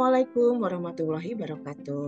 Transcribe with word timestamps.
Assalamualaikum 0.00 0.64
warahmatullahi 0.64 1.36
wabarakatuh. 1.36 2.06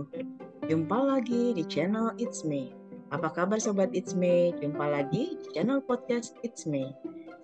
Jumpa 0.65 0.97
lagi 0.97 1.53
di 1.53 1.61
channel 1.61 2.09
It's 2.17 2.41
Me. 2.41 2.73
Apa 3.13 3.29
kabar 3.29 3.61
Sobat 3.61 3.93
It's 3.93 4.17
Me? 4.17 4.49
Jumpa 4.57 4.81
lagi 4.89 5.37
di 5.37 5.47
channel 5.53 5.77
podcast 5.77 6.33
It's 6.41 6.65
Me. 6.65 6.89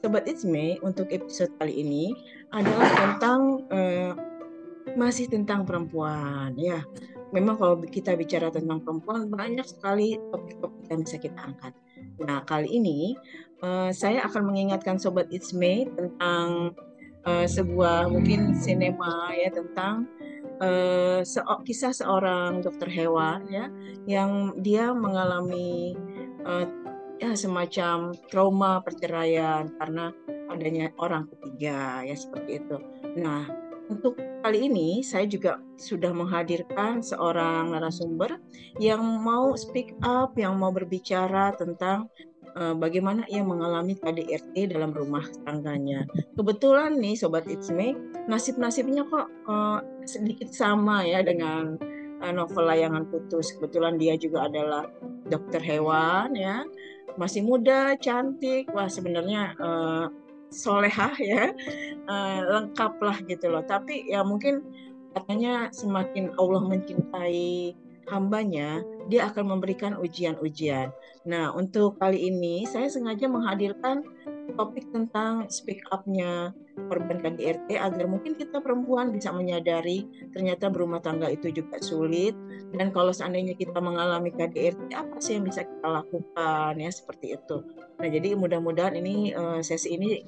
Sobat 0.02 0.26
It's 0.26 0.42
Me, 0.42 0.82
untuk 0.82 1.14
episode 1.14 1.54
kali 1.62 1.86
ini 1.86 2.18
adalah 2.50 2.90
tentang 2.98 3.62
uh, 3.70 4.18
masih 4.98 5.30
tentang 5.30 5.70
perempuan 5.70 6.58
ya. 6.58 6.82
Memang 7.30 7.62
kalau 7.62 7.78
kita 7.86 8.18
bicara 8.18 8.50
tentang 8.50 8.82
perempuan 8.82 9.30
banyak 9.30 9.70
sekali 9.70 10.18
topik-topik 10.34 10.90
yang 10.90 11.06
bisa 11.06 11.22
kita 11.22 11.46
angkat. 11.46 11.78
Nah 12.26 12.42
kali 12.42 12.74
ini 12.74 13.14
uh, 13.62 13.94
saya 13.94 14.26
akan 14.26 14.50
mengingatkan 14.50 14.98
Sobat 14.98 15.30
It's 15.30 15.54
Me 15.54 15.86
tentang 15.94 16.74
uh, 17.30 17.46
sebuah 17.46 18.10
mungkin 18.10 18.58
sinema 18.58 19.30
ya 19.38 19.54
tentang 19.54 20.10
uh, 20.62 21.20
se 21.24 21.40
kisah 21.66 21.92
seorang 21.96 22.64
dokter 22.64 22.88
hewan 22.92 23.48
ya 23.50 23.68
yang 24.06 24.56
dia 24.60 24.92
mengalami 24.92 25.96
uh, 26.44 26.68
ya 27.20 27.36
semacam 27.36 28.16
trauma 28.32 28.80
perceraian 28.80 29.68
karena 29.76 30.16
adanya 30.50 30.90
orang 30.98 31.28
ketiga 31.30 32.02
ya 32.08 32.16
seperti 32.16 32.64
itu. 32.64 32.78
Nah, 33.20 33.46
untuk 33.92 34.16
kali 34.46 34.70
ini 34.72 35.04
saya 35.04 35.28
juga 35.28 35.60
sudah 35.76 36.16
menghadirkan 36.16 37.04
seorang 37.04 37.76
narasumber 37.76 38.40
yang 38.80 39.02
mau 39.02 39.54
speak 39.60 39.98
up, 40.06 40.38
yang 40.40 40.56
mau 40.56 40.72
berbicara 40.72 41.54
tentang 41.60 42.08
uh, 42.56 42.76
bagaimana 42.78 43.26
ia 43.30 43.44
mengalami 43.46 43.98
KDRT 43.98 44.74
dalam 44.74 44.96
rumah 44.96 45.26
tangganya. 45.46 46.06
Kebetulan 46.38 46.98
nih 46.98 47.18
Sobat 47.20 47.46
It's 47.46 47.70
Me, 47.70 47.94
nasib-nasibnya 48.26 49.06
kok 49.10 49.28
uh, 49.50 49.80
sedikit 50.06 50.50
sama 50.54 51.06
ya 51.06 51.22
dengan 51.22 51.78
uh, 52.24 52.32
novel 52.34 52.66
Layangan 52.66 53.10
Putus. 53.10 53.54
Kebetulan 53.58 53.98
dia 53.98 54.16
juga 54.16 54.48
adalah 54.48 54.88
dokter 55.30 55.62
hewan 55.62 56.34
ya, 56.34 56.66
masih 57.20 57.46
muda, 57.46 57.94
cantik, 58.00 58.70
wah 58.74 58.90
sebenarnya 58.90 59.54
uh, 59.60 60.06
solehah 60.50 61.14
ya, 61.22 61.54
uh, 62.10 62.40
lengkap 62.48 62.94
lah 63.02 63.18
gitu 63.30 63.52
loh. 63.52 63.62
Tapi 63.66 64.10
ya 64.10 64.26
mungkin 64.26 64.66
katanya 65.14 65.70
semakin 65.74 66.34
Allah 66.38 66.64
mencintai 66.66 67.74
hambanya, 68.10 68.82
dia 69.10 69.28
akan 69.28 69.58
memberikan 69.58 69.98
ujian-ujian. 69.98 70.94
Nah, 71.26 71.52
untuk 71.58 71.98
kali 71.98 72.30
ini 72.30 72.64
saya 72.70 72.88
sengaja 72.88 73.26
menghadirkan 73.26 74.06
topik 74.56 74.86
tentang 74.94 75.50
speak 75.50 75.82
up-nya 75.90 76.54
korban 76.88 77.20
KDRT 77.20 77.76
agar 77.76 78.06
mungkin 78.08 78.40
kita 78.40 78.64
perempuan 78.64 79.12
bisa 79.12 79.30
menyadari 79.36 80.08
ternyata 80.32 80.72
berumah 80.72 81.04
tangga 81.04 81.28
itu 81.28 81.52
juga 81.52 81.78
sulit 81.84 82.34
dan 82.72 82.90
kalau 82.96 83.12
seandainya 83.12 83.54
kita 83.54 83.78
mengalami 83.84 84.32
KDRT 84.32 84.96
apa 84.96 85.18
sih 85.20 85.38
yang 85.38 85.46
bisa 85.46 85.68
kita 85.68 85.88
lakukan 85.90 86.74
ya 86.80 86.90
seperti 86.90 87.36
itu. 87.36 87.58
Nah, 88.00 88.08
jadi 88.08 88.38
mudah-mudahan 88.38 88.96
ini 88.96 89.36
uh, 89.36 89.60
sesi 89.60 90.00
ini 90.00 90.24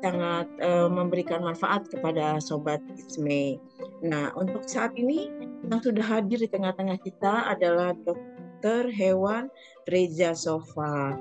sangat 0.00 0.48
uh, 0.60 0.88
memberikan 0.88 1.44
manfaat 1.44 1.88
kepada 1.88 2.40
sobat 2.40 2.80
Isme. 2.96 3.60
Nah, 4.04 4.32
untuk 4.36 4.64
saat 4.68 4.92
ini 4.96 5.28
yang 5.64 5.80
sudah 5.80 6.04
hadir 6.04 6.40
di 6.40 6.48
tengah-tengah 6.48 7.00
kita 7.00 7.52
adalah 7.52 7.96
dokter 8.04 8.88
hewan 8.92 9.48
Reza 9.88 10.32
Sofa. 10.36 11.16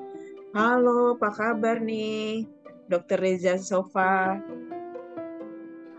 Halo, 0.54 1.18
apa 1.18 1.34
kabar 1.34 1.80
nih, 1.82 2.46
dokter 2.88 3.20
Reza 3.20 3.60
Sofa? 3.60 4.40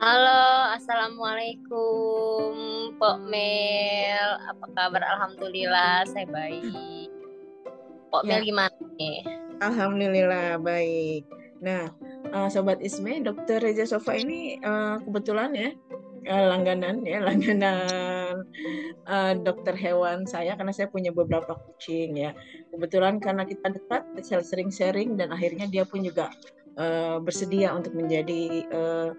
Halo, 0.04 0.44
assalamualaikum, 0.76 2.52
Pok 3.00 3.18
Mel. 3.24 4.28
Apa 4.52 4.66
kabar? 4.77 5.00
Alhamdulillah, 5.00 6.05
saya 6.12 6.28
baik. 6.28 7.08
Pok 8.12 8.28
ya. 8.28 8.36
Mel 8.36 8.42
gimana 8.44 8.77
nih? 9.00 9.24
Alhamdulillah 9.64 10.60
baik. 10.60 11.24
Nah, 11.64 11.89
uh, 12.33 12.48
sobat 12.48 12.80
Isme, 12.80 13.20
Dokter 13.20 13.61
Reza 13.61 13.85
Sofa 13.85 14.17
ini 14.17 14.57
uh, 14.62 15.02
kebetulan 15.05 15.51
ya 15.52 15.70
uh, 16.29 16.45
langganan 16.55 17.05
ya 17.05 17.20
langganan 17.29 18.45
uh, 19.05 19.33
dokter 19.36 19.77
hewan 19.77 20.24
saya 20.24 20.57
karena 20.57 20.73
saya 20.73 20.89
punya 20.89 21.13
beberapa 21.13 21.57
kucing 21.57 22.17
ya. 22.17 22.33
Kebetulan 22.73 23.20
karena 23.20 23.45
kita 23.45 23.70
dekat, 23.70 24.02
saya 24.24 24.40
sering 24.42 24.73
sharing 24.73 25.17
dan 25.20 25.30
akhirnya 25.30 25.68
dia 25.68 25.84
pun 25.84 26.02
juga 26.02 26.33
uh, 26.80 27.20
bersedia 27.20 27.73
untuk 27.74 27.95
menjadi 27.95 28.67
uh, 28.73 29.11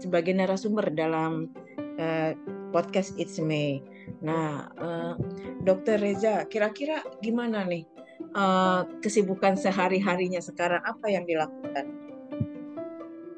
sebagai 0.00 0.34
narasumber 0.34 0.90
dalam 0.90 1.52
uh, 2.00 2.34
podcast 2.74 3.14
It's 3.20 3.38
Me. 3.38 3.84
Nah, 4.24 4.66
uh, 4.80 5.14
Dokter 5.62 6.00
Reza, 6.00 6.42
kira-kira 6.50 7.04
gimana 7.22 7.62
nih 7.62 7.86
uh, 8.34 8.82
kesibukan 8.98 9.54
sehari-harinya 9.54 10.42
sekarang? 10.42 10.82
Apa 10.82 11.06
yang 11.12 11.28
dilakukan? 11.28 12.01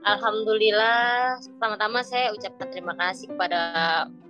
Alhamdulillah, 0.04 1.40
pertama-tama 1.56 2.04
saya 2.04 2.28
ucapkan 2.36 2.68
terima 2.68 2.92
kasih 2.92 3.32
kepada 3.32 3.60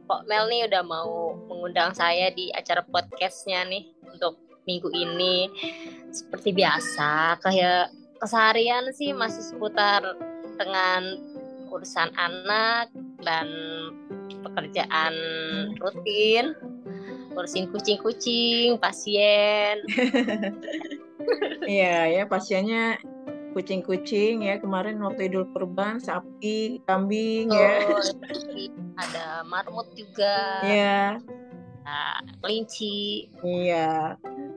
Pok 0.06 0.22
Mel 0.30 0.46
nih 0.46 0.70
udah 0.70 0.82
mau 0.86 1.34
mengundang 1.50 1.90
saya 1.90 2.30
di 2.30 2.54
acara 2.54 2.86
podcastnya 2.86 3.66
nih 3.66 3.90
untuk 4.06 4.38
minggu 4.70 4.86
ini. 4.94 5.50
Seperti 6.14 6.54
biasa, 6.54 7.42
kayak 7.42 7.90
keseharian 8.22 8.94
sih 8.94 9.10
masih 9.10 9.42
seputar 9.42 10.14
dengan 10.54 11.18
urusan 11.74 12.14
anak 12.14 12.94
dan 13.26 13.50
pekerjaan 14.46 15.14
rutin, 15.82 16.54
urusin 17.34 17.66
kucing-kucing, 17.74 18.78
pasien. 18.78 19.82
Iya 21.64 22.20
ya, 22.20 22.22
pasiennya 22.28 23.00
kucing-kucing 23.54 24.42
ya 24.42 24.58
kemarin 24.58 24.98
waktu 24.98 25.30
Idul 25.30 25.46
Kurban 25.54 26.02
sapi 26.02 26.82
kambing 26.84 27.48
oh, 27.48 27.56
ya 27.56 27.86
ada 29.02 29.46
marmut 29.46 29.88
juga. 29.94 30.60
Ya 30.66 31.22
nah, 31.84 32.18
kelinci. 32.40 33.28
Iya. 33.44 34.16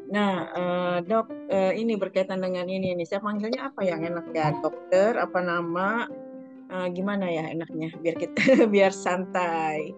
Nah 0.10 0.34
uh, 0.56 0.98
dok 1.04 1.28
uh, 1.52 1.74
ini 1.76 2.00
berkaitan 2.00 2.40
dengan 2.42 2.66
ini 2.66 2.96
nih 2.96 3.06
saya 3.06 3.20
panggilnya 3.22 3.70
apa 3.70 3.84
yang 3.84 4.02
enak 4.02 4.32
ya? 4.32 4.56
Dokter 4.64 5.20
apa 5.20 5.40
nama? 5.44 6.08
Uh, 6.68 6.88
gimana 6.92 7.28
ya 7.32 7.52
enaknya? 7.52 7.92
Biar 8.00 8.16
kita 8.18 8.44
biar 8.74 8.92
santai. 8.96 9.94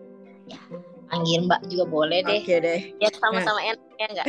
Ya 0.50 0.60
panggil 1.10 1.40
Mbak 1.50 1.62
juga 1.68 1.86
boleh 1.90 2.20
deh. 2.24 2.40
Oke 2.40 2.46
okay 2.46 2.58
deh. 2.62 2.80
Ya 3.02 3.10
sama-sama 3.18 3.60
nah. 3.60 3.70
enak 3.74 3.84
ya 4.00 4.08
enggak? 4.08 4.28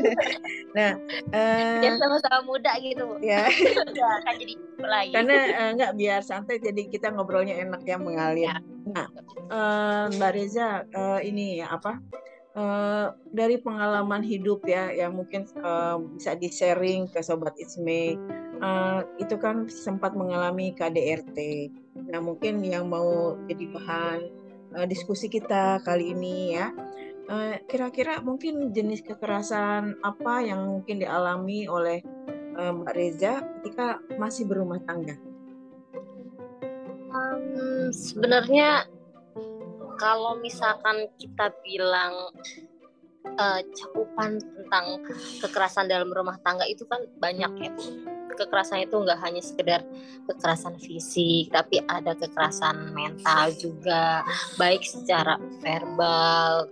nah, 0.76 0.92
uh, 1.32 1.80
ya 1.80 1.90
sama-sama 1.96 2.38
muda 2.44 2.72
gitu. 2.82 3.06
Ya. 3.22 3.48
ya 3.94 4.10
kan 4.26 4.34
jadi 4.36 4.54
lagi. 4.82 5.12
Karena 5.14 5.36
uh, 5.56 5.70
enggak 5.72 5.92
biar 5.96 6.20
santai 6.20 6.58
jadi 6.58 6.82
kita 6.90 7.14
ngobrolnya 7.14 7.56
enak 7.56 7.82
ya 7.86 7.96
mengalir. 7.96 8.50
Ya. 8.50 8.56
Nah, 8.90 9.06
uh, 9.48 10.04
Mbak 10.12 10.30
Reza 10.34 10.84
uh, 10.92 11.20
ini 11.22 11.62
apa? 11.62 12.02
Uh, 12.52 13.16
dari 13.32 13.56
pengalaman 13.56 14.20
hidup 14.20 14.60
ya 14.68 14.92
yang 14.92 15.16
mungkin 15.16 15.48
uh, 15.64 15.96
bisa 15.96 16.36
di 16.36 16.52
sharing 16.52 17.08
ke 17.08 17.24
sobat 17.24 17.56
Isme 17.56 18.20
uh, 18.60 19.00
itu 19.16 19.40
kan 19.40 19.72
sempat 19.72 20.12
mengalami 20.12 20.76
KDRT. 20.76 21.68
Nah 22.12 22.20
mungkin 22.20 22.60
yang 22.60 22.92
mau 22.92 23.40
jadi 23.48 23.72
bahan 23.72 24.41
uh, 24.76 24.86
diskusi 24.88 25.28
kita 25.28 25.80
kali 25.84 26.12
ini 26.12 26.56
ya. 26.56 26.68
eh, 27.32 27.56
kira-kira 27.70 28.20
mungkin 28.20 28.74
jenis 28.74 29.06
kekerasan 29.06 30.02
apa 30.02 30.42
yang 30.42 30.68
mungkin 30.68 31.00
dialami 31.00 31.70
oleh 31.70 32.02
uh, 32.58 32.72
Mbak 32.74 32.92
Reza 32.92 33.40
ketika 33.60 34.02
masih 34.18 34.44
berumah 34.44 34.82
tangga? 34.84 35.16
Um, 37.12 37.92
sebenarnya 37.92 38.88
kalau 39.96 40.40
misalkan 40.42 41.08
kita 41.20 41.54
bilang 41.62 42.34
uh, 43.38 43.60
cakupan 43.62 44.40
tentang 44.40 45.00
kekerasan 45.40 45.86
dalam 45.86 46.10
rumah 46.10 46.36
tangga 46.42 46.66
itu 46.66 46.84
kan 46.88 47.06
banyak 47.20 47.52
ya 47.62 47.72
kekerasan 48.34 48.84
itu 48.84 48.96
nggak 48.96 49.20
hanya 49.20 49.42
sekedar 49.42 49.80
kekerasan 50.28 50.76
fisik 50.80 51.52
tapi 51.52 51.82
ada 51.86 52.16
kekerasan 52.16 52.92
mental 52.96 53.52
juga 53.56 54.26
baik 54.56 54.82
secara 54.82 55.36
verbal 55.60 56.66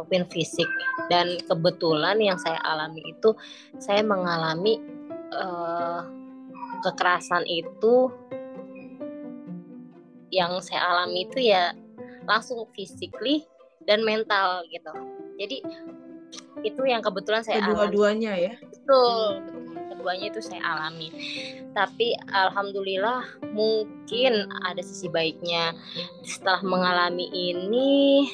ataupun 0.00 0.24
fisik. 0.32 0.68
Dan 1.12 1.36
kebetulan 1.44 2.16
yang 2.16 2.40
saya 2.40 2.56
alami 2.64 3.04
itu 3.04 3.36
saya 3.76 4.00
mengalami 4.00 4.80
uh, 5.36 6.08
kekerasan 6.80 7.44
itu 7.44 8.08
yang 10.32 10.56
saya 10.64 10.80
alami 10.94 11.28
itu 11.28 11.52
ya 11.52 11.76
langsung 12.24 12.64
physically 12.72 13.44
dan 13.84 14.00
mental 14.06 14.64
gitu. 14.72 14.92
Jadi 15.36 15.60
itu 16.64 16.80
yang 16.86 17.04
kebetulan 17.04 17.44
saya 17.44 17.60
kedua-duanya 17.60 18.32
ya? 18.38 18.52
Betul 18.62 19.59
dua-duanya 20.00 20.32
itu 20.32 20.40
saya 20.40 20.64
alami. 20.64 21.12
Tapi 21.76 22.16
alhamdulillah 22.32 23.44
mungkin 23.52 24.48
ada 24.64 24.80
sisi 24.80 25.12
baiknya. 25.12 25.76
Setelah 26.24 26.64
mengalami 26.64 27.28
ini 27.28 28.26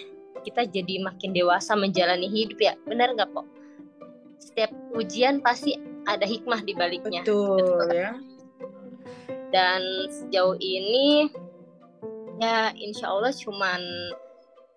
kita 0.46 0.62
jadi 0.70 1.02
makin 1.02 1.34
dewasa 1.34 1.74
menjalani 1.74 2.30
hidup 2.30 2.62
ya. 2.62 2.78
Benar 2.86 3.18
nggak 3.18 3.34
po 3.34 3.42
setiap 4.56 4.72
ujian 4.96 5.44
pasti 5.44 5.76
ada 6.06 6.24
hikmah 6.24 6.62
di 6.64 6.72
baliknya. 6.72 7.20
Betul, 7.26 7.60
betul 7.60 7.90
ya. 7.92 8.16
Dan 9.50 9.82
sejauh 10.08 10.56
ini 10.56 11.28
ya 12.40 12.72
insya 12.72 13.12
Allah 13.12 13.36
cuman 13.36 13.80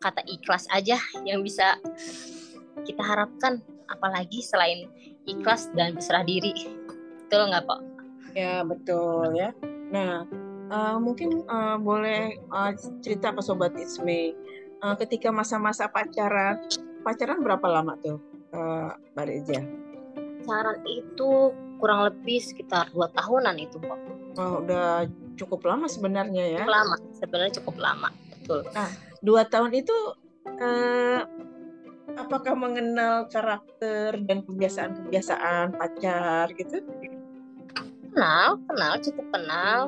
kata 0.04 0.24
ikhlas 0.28 0.68
aja 0.74 0.98
yang 1.24 1.46
bisa 1.46 1.80
kita 2.84 3.00
harapkan. 3.00 3.64
Apalagi 3.90 4.44
selain 4.44 4.92
ikhlas 5.26 5.72
dan 5.74 5.96
berserah 5.96 6.28
diri 6.28 6.79
betul 7.30 7.46
nggak 7.46 7.66
pak? 7.70 7.80
Ya 8.34 8.66
betul 8.66 9.38
ya. 9.38 9.54
Nah 9.94 10.26
uh, 10.74 10.98
mungkin 10.98 11.46
uh, 11.46 11.78
boleh 11.78 12.42
uh, 12.50 12.74
cerita 13.06 13.30
ke 13.30 13.42
sobat 13.46 13.78
Isme 13.78 14.34
uh, 14.82 14.98
ketika 14.98 15.30
masa-masa 15.30 15.86
pacaran 15.94 16.58
pacaran 17.06 17.46
berapa 17.46 17.70
lama 17.70 17.94
tuh 18.02 18.18
uh, 18.58 18.98
Mbak 19.14 19.26
Reza? 19.30 19.62
Pacaran 20.42 20.82
itu 20.90 21.54
kurang 21.78 22.10
lebih 22.10 22.42
sekitar 22.42 22.90
dua 22.90 23.14
tahunan 23.14 23.56
itu 23.62 23.78
pak. 23.78 24.00
Oh, 24.42 24.66
udah 24.66 25.06
cukup 25.38 25.70
lama 25.70 25.86
sebenarnya 25.86 26.58
ya? 26.58 26.66
Cukup 26.66 26.74
lama 26.82 26.96
sebenarnya 27.14 27.54
cukup 27.62 27.76
lama 27.78 28.10
betul. 28.34 28.66
Nah 28.74 28.90
dua 29.22 29.46
tahun 29.46 29.70
itu 29.78 29.98
uh, 30.58 31.22
apakah 32.18 32.58
mengenal 32.58 33.30
karakter 33.30 34.18
dan 34.26 34.42
kebiasaan-kebiasaan 34.42 35.78
pacar 35.78 36.50
gitu? 36.58 36.82
Kenal, 38.10 38.58
kenal, 38.68 38.94
cukup 39.00 39.26
kenal 39.32 39.80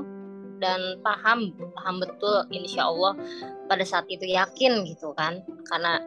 dan 0.61 1.01
paham, 1.01 1.51
paham 1.73 1.95
betul 1.97 2.45
insya 2.53 2.85
Allah 2.85 3.17
pada 3.65 3.81
saat 3.81 4.05
itu 4.13 4.29
yakin 4.29 4.85
gitu 4.85 5.09
kan 5.17 5.41
karena 5.65 5.97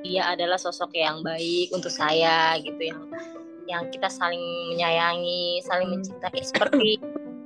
dia 0.00 0.32
adalah 0.32 0.56
sosok 0.56 0.96
yang 0.96 1.20
baik 1.20 1.68
untuk 1.76 1.92
saya 1.92 2.56
gitu 2.60 2.80
yang 2.80 3.02
yang 3.68 3.84
kita 3.92 4.08
saling 4.08 4.40
menyayangi, 4.72 5.60
saling 5.68 5.92
mencintai 5.92 6.40
seperti 6.40 6.96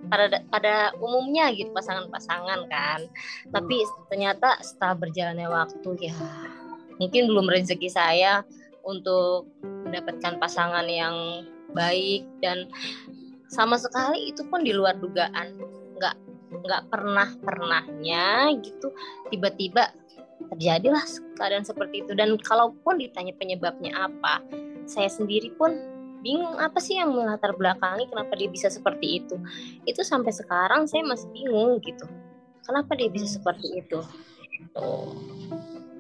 pada 0.07 0.39
pada 0.53 0.75
umumnya 1.03 1.51
gitu 1.51 1.75
pasangan-pasangan 1.75 2.71
kan. 2.71 3.01
Tapi 3.51 3.83
ternyata 4.07 4.63
setelah 4.63 4.95
berjalannya 4.95 5.49
waktu 5.51 5.91
ya 5.99 6.15
mungkin 7.03 7.27
belum 7.27 7.51
rezeki 7.51 7.91
saya 7.91 8.47
untuk 8.87 9.51
mendapatkan 9.63 10.39
pasangan 10.39 10.87
yang 10.87 11.47
baik 11.75 12.23
dan 12.39 12.71
sama 13.53 13.77
sekali 13.77 14.33
itu 14.33 14.43
pun 14.49 14.65
di 14.65 14.73
luar 14.73 14.97
dugaan. 14.97 15.61
Nggak 16.01 16.17
nggak 16.53 16.83
pernah 16.89 17.29
pernahnya 17.45 18.53
gitu 18.65 18.93
tiba-tiba 19.29 19.93
terjadilah 20.57 21.05
keadaan 21.37 21.65
seperti 21.69 22.03
itu. 22.09 22.17
Dan 22.17 22.41
kalaupun 22.41 22.97
ditanya 22.97 23.37
penyebabnya 23.37 23.93
apa 24.09 24.41
saya 24.89 25.13
sendiri 25.13 25.53
pun 25.61 25.77
bingung 26.25 26.55
apa 26.57 26.79
sih 26.79 26.97
yang 26.97 27.13
melatar 27.13 27.53
belakangi 27.53 28.09
kenapa 28.09 28.33
dia 28.41 28.49
bisa 28.49 28.73
seperti 28.73 29.21
itu? 29.21 29.37
Itu 29.85 30.01
sampai 30.01 30.33
sekarang 30.33 30.89
saya 30.89 31.05
masih 31.05 31.29
bingung 31.37 31.77
gitu. 31.85 32.09
Kenapa 32.65 32.97
dia 32.97 33.13
bisa 33.13 33.37
seperti 33.37 33.85
itu? 33.85 34.01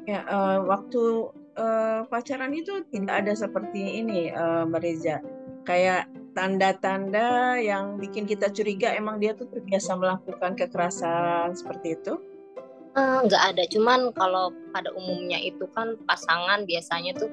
Ya 0.08 0.24
uh, 0.26 0.64
waktu 0.66 1.30
uh, 1.58 2.06
pacaran 2.08 2.54
itu 2.54 2.86
tidak 2.94 3.26
ada 3.26 3.34
seperti 3.36 4.00
ini 4.00 4.32
uh, 4.32 4.64
Mbak 4.64 4.80
Reza. 4.82 5.18
Kayak 5.62 6.10
tanda-tanda 6.32 7.60
yang 7.60 8.00
bikin 8.00 8.24
kita 8.24 8.48
curiga 8.52 8.92
emang 8.96 9.20
dia 9.20 9.36
tuh 9.36 9.48
terbiasa 9.48 9.96
melakukan 9.96 10.56
kekerasan 10.56 11.52
seperti 11.52 11.96
itu? 12.00 12.16
Nggak 12.96 13.42
uh, 13.42 13.50
ada. 13.52 13.64
Cuman 13.72 14.12
kalau 14.12 14.52
pada 14.72 14.92
umumnya 14.92 15.40
itu 15.40 15.64
kan 15.72 15.96
pasangan 16.04 16.68
biasanya 16.68 17.16
tuh 17.16 17.32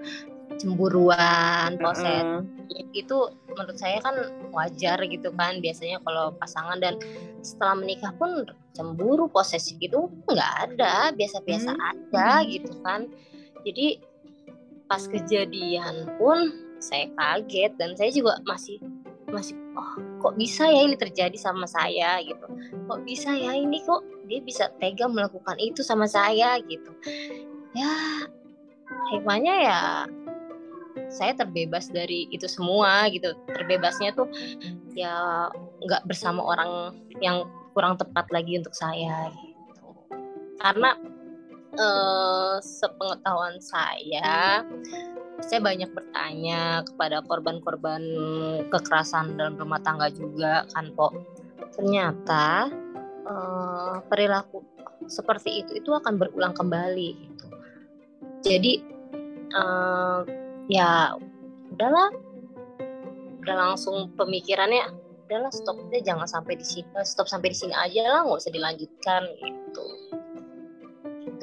cemburuan, 0.59 1.77
proses 1.77 2.23
uh 2.25 2.41
-uh. 2.41 2.83
itu 2.91 3.17
menurut 3.53 3.77
saya 3.77 4.01
kan 4.01 4.15
wajar 4.51 4.97
gitu 5.07 5.29
kan 5.35 5.59
biasanya 5.59 5.99
kalau 6.03 6.31
pasangan. 6.39 6.79
Dan 6.79 6.99
setelah 7.43 7.75
menikah 7.75 8.15
pun 8.15 8.47
cemburu 8.71 9.27
posesif 9.27 9.75
itu 9.83 10.07
nggak 10.27 10.53
ada. 10.71 11.11
Biasa-biasa 11.15 11.75
hmm. 11.75 11.89
aja 11.91 12.27
gitu 12.47 12.73
kan. 12.83 13.11
Jadi 13.67 13.99
pas 14.87 15.03
kejadian 15.05 16.07
pun 16.17 16.68
saya 16.79 17.11
kaget 17.15 17.71
dan 17.75 17.93
saya 17.95 18.11
juga 18.11 18.39
masih 18.47 18.79
masih 19.29 19.55
oh 19.77 19.93
kok 20.19 20.35
bisa 20.35 20.65
ya 20.67 20.81
ini 20.83 20.97
terjadi 20.97 21.37
sama 21.37 21.69
saya? 21.69 22.19
gitu. 22.25 22.45
Kok 22.89 23.05
bisa 23.05 23.31
ya 23.35 23.53
ini? 23.55 23.79
Kok 23.85 24.27
dia 24.27 24.41
bisa 24.41 24.67
tega 24.81 25.05
melakukan 25.05 25.55
itu 25.61 25.85
sama 25.85 26.09
saya? 26.09 26.57
gitu. 26.65 26.91
Ya 27.77 27.93
hikmahnya 29.13 29.55
ya 29.61 29.79
saya 31.09 31.33
terbebas 31.37 31.89
dari 31.89 32.25
itu 32.33 32.49
semua 32.49 33.07
gitu. 33.13 33.33
Terbebasnya 33.47 34.13
tuh 34.17 34.27
ya 34.97 35.47
nggak 35.85 36.05
bersama 36.09 36.43
orang 36.43 36.97
yang 37.21 37.45
kurang 37.73 37.95
tepat 37.95 38.27
lagi 38.33 38.57
untuk 38.57 38.73
saya 38.73 39.29
gitu. 39.31 39.87
Karena 40.59 40.97
eh, 41.77 42.55
sepengetahuan 42.59 43.61
saya 43.61 44.65
saya 45.43 45.59
banyak 45.63 45.89
bertanya 45.95 46.83
kepada 46.83 47.23
korban-korban 47.23 48.01
kekerasan 48.67 49.39
dalam 49.39 49.55
rumah 49.55 49.79
tangga 49.79 50.11
juga 50.11 50.67
kan 50.75 50.91
kok 50.93 51.15
ternyata 51.75 52.67
eh, 53.23 53.95
perilaku 54.11 54.63
seperti 55.07 55.63
itu 55.63 55.79
itu 55.79 55.89
akan 55.95 56.19
berulang 56.19 56.51
kembali 56.51 57.09
gitu. 57.15 57.47
jadi 58.43 58.73
eh, 59.55 60.21
ya 60.69 61.15
udahlah 61.73 62.11
udah 63.39 63.55
langsung 63.55 64.11
pemikirannya 64.19 64.91
udahlah 65.29 65.53
stop 65.53 65.77
deh 65.93 66.01
jangan 66.01 66.25
sampai 66.25 66.57
di 66.57 66.65
sini 66.65 66.89
stop 67.05 67.29
sampai 67.29 67.53
di 67.53 67.57
sini 67.57 67.73
aja 67.73 68.01
lah 68.09 68.21
nggak 68.25 68.39
usah 68.41 68.53
dilanjutkan 68.53 69.21
gitu, 69.45 69.85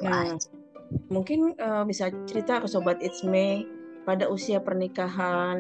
aja. 0.03 0.51
mungkin 1.07 1.55
uh, 1.63 1.87
bisa 1.87 2.11
cerita 2.27 2.59
ke 2.59 2.67
sobat 2.67 2.99
It's 2.99 3.23
Me 3.23 3.76
pada 4.07 4.31
usia 4.31 4.63
pernikahan 4.63 5.59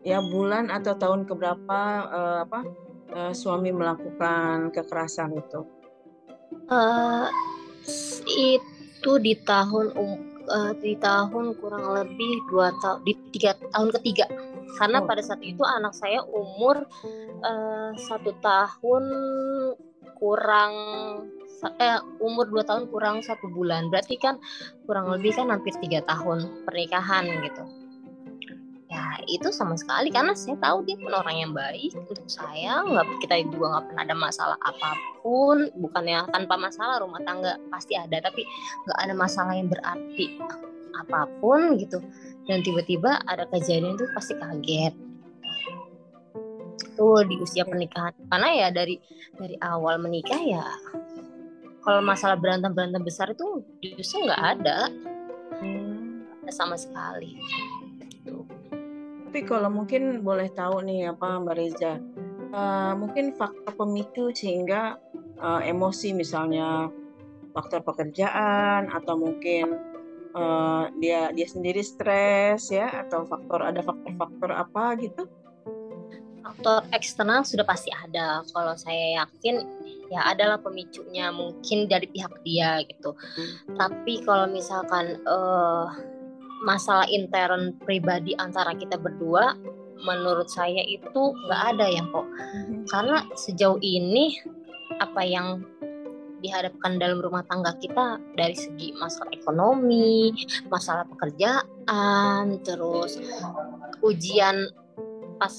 ya 0.00 0.24
bulan 0.24 0.72
atau 0.72 0.96
tahun 0.96 1.28
keberapa 1.28 1.80
uh, 2.08 2.38
apa 2.48 2.60
uh, 3.12 3.32
suami 3.36 3.68
melakukan 3.76 4.72
kekerasan 4.72 5.36
itu 5.36 5.68
uh, 6.72 7.28
itu 8.24 9.12
di 9.20 9.36
tahun 9.44 9.92
um, 10.00 10.16
uh, 10.48 10.72
di 10.80 10.96
tahun 10.96 11.60
kurang 11.60 11.92
lebih 11.92 12.32
dua 12.48 12.72
tahun 12.80 13.04
di 13.04 13.12
tiga 13.36 13.52
tahun 13.76 13.92
ketiga 14.00 14.24
karena 14.80 15.04
oh. 15.04 15.06
pada 15.08 15.20
saat 15.20 15.44
itu 15.44 15.60
anak 15.60 15.92
saya 15.92 16.24
umur 16.24 16.88
uh, 17.44 17.90
satu 18.08 18.32
tahun 18.40 19.04
kurang 20.16 20.74
eh 21.66 21.98
umur 22.22 22.46
dua 22.46 22.62
tahun 22.62 22.86
kurang 22.90 23.22
satu 23.24 23.50
bulan. 23.50 23.90
Berarti 23.90 24.14
kan 24.18 24.38
kurang 24.86 25.10
lebih 25.10 25.34
kan 25.34 25.50
hampir 25.50 25.74
tiga 25.82 26.04
tahun 26.06 26.46
pernikahan 26.62 27.26
gitu. 27.42 27.64
Ya 28.88 29.20
itu 29.28 29.52
sama 29.52 29.76
sekali. 29.76 30.08
Karena 30.08 30.32
saya 30.32 30.56
tahu 30.62 30.86
dia 30.86 30.96
pun 30.96 31.12
orang 31.12 31.36
yang 31.36 31.52
baik 31.52 31.92
untuk 31.98 32.24
saya. 32.30 32.80
Nggak 32.86 33.20
kita 33.20 33.34
juga 33.52 33.76
nggak 33.76 33.84
pernah 33.92 34.02
ada 34.06 34.16
masalah 34.16 34.58
apa 34.64 34.90
pun. 35.20 35.68
Bukannya 35.76 36.30
tanpa 36.32 36.54
masalah 36.56 37.02
rumah 37.04 37.20
tangga 37.26 37.60
pasti 37.68 37.98
ada. 37.98 38.16
Tapi 38.22 38.46
nggak 38.86 38.98
ada 38.98 39.14
masalah 39.14 39.52
yang 39.52 39.68
berarti 39.68 40.40
apa 40.96 41.28
pun 41.42 41.76
gitu. 41.76 42.00
Dan 42.48 42.64
tiba-tiba 42.64 43.20
ada 43.28 43.44
kejadian 43.52 43.98
itu 43.98 44.08
pasti 44.16 44.32
kaget. 44.40 44.94
Tuh 46.96 47.22
di 47.28 47.36
usia 47.44 47.68
pernikahan. 47.68 48.16
Karena 48.26 48.48
ya 48.56 48.68
dari 48.72 48.96
dari 49.36 49.54
awal 49.60 50.00
menikah 50.00 50.40
ya 50.40 50.64
kalau 51.88 52.04
masalah 52.04 52.36
berantem 52.36 52.76
berantem 52.76 53.00
besar 53.00 53.32
itu 53.32 53.64
justru 53.96 54.28
nggak 54.28 54.60
ada 54.60 54.92
hmm. 55.64 56.44
sama 56.52 56.76
sekali 56.76 57.40
gitu. 58.12 58.44
Tapi 59.24 59.40
kalau 59.48 59.72
mungkin 59.72 60.20
boleh 60.20 60.52
tahu 60.52 60.84
nih 60.84 61.08
apa 61.16 61.40
Mbak 61.40 61.56
Reza, 61.56 61.96
uh, 62.52 62.92
mungkin 62.92 63.32
faktor 63.40 63.72
pemicu 63.72 64.28
sehingga 64.36 65.00
uh, 65.40 65.64
emosi 65.64 66.12
misalnya 66.12 66.92
faktor 67.56 67.80
pekerjaan 67.80 68.92
atau 68.92 69.16
mungkin 69.16 69.80
uh, 70.36 70.92
dia 71.00 71.32
dia 71.32 71.48
sendiri 71.48 71.80
stres 71.80 72.68
ya 72.68 72.92
atau 73.08 73.24
faktor 73.24 73.64
ada 73.64 73.80
faktor-faktor 73.80 74.52
apa 74.52 74.92
gitu? 75.00 75.24
Faktor 76.48 76.88
eksternal 76.96 77.44
sudah 77.44 77.68
pasti 77.68 77.92
ada. 77.92 78.40
Kalau 78.48 78.72
saya 78.80 79.20
yakin 79.20 79.68
ya 80.08 80.24
adalah 80.32 80.56
pemicunya 80.56 81.28
mungkin 81.28 81.84
dari 81.84 82.08
pihak 82.08 82.32
dia 82.40 82.80
gitu. 82.88 83.12
Tapi 83.76 84.24
kalau 84.24 84.48
misalkan 84.48 85.20
uh, 85.28 85.92
masalah 86.64 87.04
intern 87.12 87.76
pribadi 87.84 88.32
antara 88.40 88.72
kita 88.74 88.96
berdua 88.96 89.54
menurut 90.02 90.48
saya 90.48 90.82
itu 90.86 91.34
nggak 91.46 91.62
ada 91.74 91.86
ya 91.90 92.02
kok 92.06 92.26
karena 92.86 93.18
sejauh 93.34 93.82
ini 93.82 94.38
apa 95.02 95.22
yang 95.26 95.62
dihadapkan 96.38 97.02
dalam 97.02 97.18
rumah 97.18 97.42
tangga 97.50 97.74
kita 97.82 98.22
dari 98.38 98.54
segi 98.54 98.94
masalah 98.94 99.26
ekonomi, 99.34 100.30
masalah 100.70 101.02
pekerjaan, 101.10 102.62
terus 102.62 103.18
ujian 104.06 104.70
pas 105.42 105.50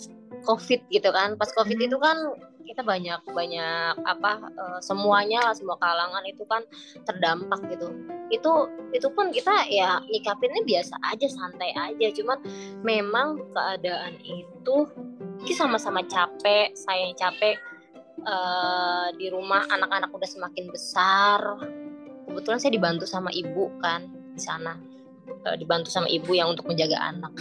COVID 0.46 0.88
gitu 0.92 1.10
kan. 1.10 1.36
Pas 1.36 1.50
COVID 1.52 1.80
itu 1.80 1.98
kan 2.00 2.18
kita 2.64 2.86
banyak 2.86 3.26
banyak 3.34 3.98
apa 4.06 4.46
uh, 4.54 4.80
semuanya 4.80 5.42
lah 5.42 5.58
semua 5.58 5.74
kalangan 5.82 6.22
itu 6.30 6.46
kan 6.46 6.62
terdampak 7.04 7.60
gitu. 7.74 7.90
Itu 8.30 8.70
itu 8.94 9.08
pun 9.10 9.34
kita 9.34 9.66
ya 9.72 10.00
nyikapinnya 10.06 10.62
biasa 10.64 10.96
aja, 11.10 11.28
santai 11.28 11.74
aja. 11.74 12.08
Cuman 12.14 12.38
memang 12.86 13.42
keadaan 13.52 14.16
itu 14.22 14.86
kita 15.44 15.66
sama-sama 15.66 16.04
capek, 16.06 16.76
saya 16.76 17.10
yang 17.10 17.16
capek 17.16 17.58
uh, 18.26 19.08
di 19.16 19.32
rumah 19.32 19.64
anak-anak 19.72 20.12
udah 20.12 20.30
semakin 20.30 20.68
besar 20.72 21.40
kebetulan 22.30 22.60
saya 22.62 22.72
dibantu 22.76 23.06
sama 23.10 23.34
ibu 23.34 23.74
kan 23.82 24.06
di 24.36 24.42
sana 24.42 24.78
uh, 25.48 25.56
dibantu 25.58 25.90
sama 25.90 26.08
ibu 26.12 26.32
yang 26.36 26.52
untuk 26.52 26.68
menjaga 26.68 27.00
anak 27.00 27.34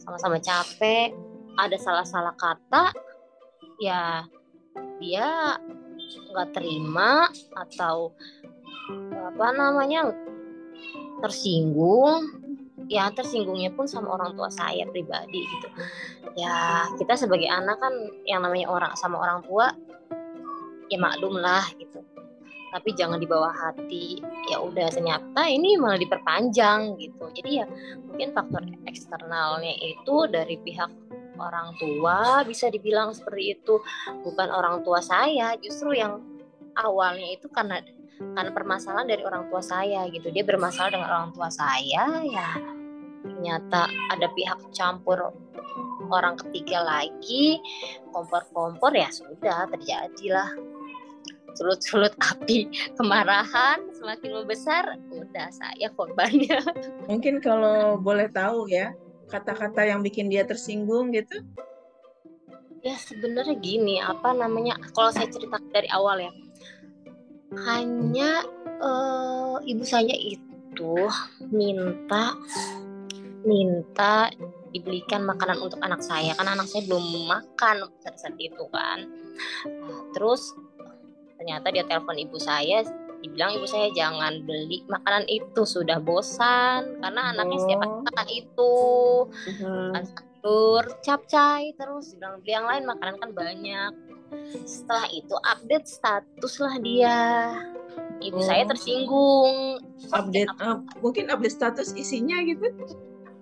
sama-sama 0.00 0.38
capek 0.38 1.12
ada 1.56 1.76
salah-salah 1.80 2.36
kata 2.36 2.92
ya 3.80 4.24
dia 5.00 5.56
nggak 6.32 6.52
terima 6.52 7.28
atau 7.56 8.12
apa 9.12 9.46
namanya 9.56 10.12
tersinggung. 11.24 12.44
Ya 12.86 13.10
tersinggungnya 13.10 13.74
pun 13.74 13.90
sama 13.90 14.14
orang 14.14 14.38
tua 14.38 14.46
saya 14.46 14.86
pribadi 14.86 15.42
gitu. 15.42 15.68
Ya 16.38 16.86
kita 16.94 17.18
sebagai 17.18 17.50
anak 17.50 17.82
kan 17.82 17.90
yang 18.22 18.46
namanya 18.46 18.70
orang 18.70 18.92
sama 18.94 19.18
orang 19.18 19.42
tua 19.42 19.74
ya 20.86 20.94
maklum 21.00 21.34
lah 21.34 21.66
gitu. 21.82 21.98
Tapi 22.70 22.94
jangan 22.94 23.18
dibawa 23.18 23.50
hati. 23.50 24.22
Ya 24.46 24.62
udah 24.62 24.86
ternyata 24.94 25.50
ini 25.50 25.74
malah 25.74 25.98
diperpanjang 25.98 26.94
gitu. 27.02 27.26
Jadi 27.34 27.50
ya 27.58 27.66
mungkin 28.06 28.30
faktor 28.30 28.62
eksternalnya 28.86 29.74
itu 29.82 30.30
dari 30.30 30.54
pihak 30.62 30.90
orang 31.38 31.76
tua 31.80 32.42
bisa 32.44 32.68
dibilang 32.68 33.12
seperti 33.12 33.58
itu. 33.58 33.80
Bukan 34.24 34.48
orang 34.50 34.82
tua 34.82 35.00
saya 35.00 35.54
justru 35.60 35.96
yang 35.96 36.20
awalnya 36.76 37.36
itu 37.36 37.48
karena 37.48 37.80
karena 38.16 38.52
permasalahan 38.52 39.08
dari 39.08 39.22
orang 39.24 39.48
tua 39.52 39.60
saya 39.60 40.08
gitu. 40.08 40.32
Dia 40.32 40.44
bermasalah 40.44 40.92
dengan 40.92 41.08
orang 41.12 41.30
tua 41.36 41.48
saya 41.52 42.24
ya 42.24 42.50
ternyata 43.26 43.90
ada 44.14 44.30
pihak 44.32 44.58
campur 44.72 45.34
orang 46.08 46.38
ketiga 46.38 46.82
lagi. 46.82 47.60
Kompor-kompor 48.14 48.94
ya 48.94 49.10
sudah 49.12 49.66
terjadilah 49.70 50.50
sulut-sulut 51.56 52.12
api 52.32 52.68
kemarahan. 52.94 53.80
Semakin 53.96 54.30
membesar 54.44 54.84
udah 55.10 55.48
saya 55.50 55.88
korbannya. 55.96 56.60
Mungkin 57.10 57.40
kalau 57.40 57.96
boleh 57.98 58.28
tahu 58.30 58.68
ya 58.70 58.92
kata-kata 59.26 59.86
yang 59.86 60.00
bikin 60.02 60.30
dia 60.30 60.46
tersinggung 60.46 61.14
gitu? 61.14 61.42
Ya 62.82 62.94
sebenarnya 63.02 63.58
gini 63.58 63.98
apa 63.98 64.30
namanya 64.30 64.78
kalau 64.94 65.10
saya 65.10 65.26
cerita 65.26 65.58
dari 65.74 65.90
awal 65.90 66.22
ya. 66.22 66.32
Hanya 67.66 68.42
uh, 68.82 69.58
ibu 69.62 69.82
saya 69.86 70.14
itu 70.14 71.08
minta 71.50 72.34
minta 73.46 74.30
dibelikan 74.74 75.22
makanan 75.22 75.62
untuk 75.62 75.78
anak 75.82 76.02
saya. 76.02 76.34
Kan 76.34 76.50
anak 76.50 76.66
saya 76.70 76.86
belum 76.86 77.26
makan 77.26 77.90
saat 78.02 78.18
saat 78.18 78.36
itu 78.38 78.66
kan. 78.70 79.06
Nah, 79.66 80.00
terus 80.14 80.54
ternyata 81.38 81.70
dia 81.70 81.84
telepon 81.86 82.18
ibu 82.18 82.38
saya 82.38 82.82
dibilang 83.26 83.58
ibu 83.58 83.66
saya 83.66 83.90
jangan 83.90 84.46
beli 84.46 84.86
makanan 84.86 85.26
itu 85.26 85.62
sudah 85.66 85.98
bosan. 85.98 87.02
Karena 87.02 87.34
anaknya 87.34 87.58
setiap 87.58 87.80
hari 87.82 87.92
oh. 87.92 88.02
makan 88.06 88.28
itu. 88.30 88.74
Uh-huh. 89.26 89.90
sayur 90.06 90.84
capcay 91.02 91.74
terus. 91.74 92.14
Dibilang 92.14 92.38
beli 92.38 92.52
yang 92.54 92.66
lain 92.70 92.84
makanan 92.86 93.16
kan 93.18 93.30
banyak. 93.34 93.92
Setelah 94.62 95.06
itu 95.10 95.34
update 95.34 95.86
status 95.90 96.54
lah 96.62 96.74
dia. 96.78 97.20
Ibu 98.22 98.38
oh. 98.38 98.46
saya 98.46 98.62
tersinggung. 98.64 99.82
Update 100.14 100.50
uh, 100.62 100.78
mungkin 101.02 101.26
update 101.28 101.54
status 101.54 101.92
isinya 101.98 102.38
gitu? 102.46 102.70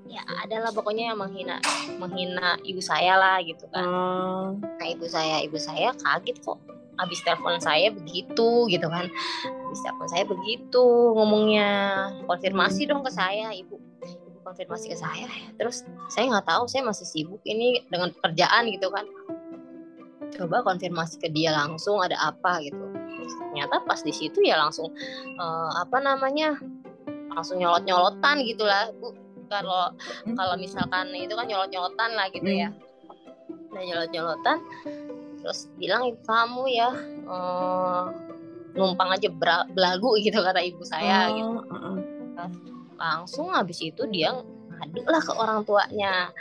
Ya 0.09 0.23
adalah 0.47 0.71
pokoknya 0.71 1.13
yang 1.13 1.19
menghina 1.19 1.59
menghina 1.99 2.57
ibu 2.63 2.79
saya 2.79 3.19
lah 3.19 3.37
gitu 3.43 3.67
kan. 3.75 3.83
Oh. 3.83 4.47
nah 4.55 4.87
ibu 4.87 5.11
saya 5.11 5.43
ibu 5.43 5.59
saya 5.59 5.91
kaget 5.97 6.39
kok 6.39 6.61
habis 6.99 7.21
telepon 7.23 7.59
saya 7.59 7.91
begitu 7.91 8.69
gitu 8.71 8.87
kan. 8.87 9.07
Habis 9.45 9.81
telepon 9.83 10.09
saya 10.11 10.25
begitu 10.27 10.85
ngomongnya 11.15 11.69
konfirmasi 12.27 12.87
dong 12.87 13.03
ke 13.03 13.11
saya 13.11 13.51
ibu. 13.55 13.81
Ibu 14.03 14.39
konfirmasi 14.45 14.93
ke 14.93 14.97
saya 14.99 15.27
terus 15.57 15.83
saya 16.13 16.31
nggak 16.31 16.47
tahu 16.47 16.65
saya 16.69 16.85
masih 16.87 17.07
sibuk 17.09 17.43
ini 17.47 17.83
dengan 17.91 18.13
pekerjaan 18.15 18.71
gitu 18.71 18.89
kan. 18.93 19.07
Coba 20.35 20.67
konfirmasi 20.67 21.23
ke 21.23 21.29
dia 21.31 21.55
langsung 21.55 22.03
ada 22.03 22.19
apa 22.19 22.63
gitu. 22.63 22.79
Ternyata 23.51 23.87
pas 23.87 24.03
di 24.03 24.13
situ 24.13 24.43
ya 24.45 24.59
langsung 24.59 24.93
uh, 25.39 25.71
apa 25.79 26.03
namanya 26.03 26.59
langsung 27.35 27.59
nyolot 27.59 27.83
nyolotan 27.87 28.43
gitulah 28.47 28.91
bu. 28.99 29.15
Kalau 29.51 29.93
hmm. 29.95 30.35
kalau 30.35 30.55
misalkan 30.59 31.13
itu 31.15 31.35
kan 31.35 31.47
nyolot 31.47 31.71
nyolotan 31.71 32.11
lah 32.15 32.27
gitu 32.31 32.51
ya. 32.51 32.71
Nah 33.75 33.83
nyolot 33.83 34.11
nyolotan 34.11 34.59
terus 35.45 35.69
bilang 35.77 36.09
ibu 36.09 36.25
kamu 36.25 36.63
ya 36.73 36.89
uh, 37.29 38.09
numpang 38.73 39.13
aja 39.13 39.29
belagu 39.77 40.17
gitu 40.25 40.41
kata 40.41 40.65
ibu 40.65 40.81
saya 40.89 41.29
oh, 41.29 41.37
gitu 41.37 41.53
uh, 41.69 41.77
uh. 42.41 42.51
langsung 42.97 43.53
habis 43.53 43.85
itu 43.85 44.09
dia 44.09 44.33
ngadu 44.73 45.05
lah 45.05 45.21
ke 45.21 45.33
orang 45.37 45.61
tuanya 45.69 46.33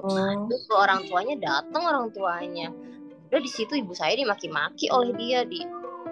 oh. 0.00 0.08
ngadu 0.08 0.56
ke 0.64 0.72
orang 0.72 1.04
tuanya 1.04 1.34
datang 1.36 1.82
orang 1.84 2.08
tuanya 2.08 2.72
udah 3.28 3.40
di 3.40 3.50
situ 3.52 3.76
ibu 3.76 3.92
saya 3.92 4.16
dimaki-maki 4.16 4.88
oleh 4.88 5.12
dia 5.20 5.44
di 5.44 5.60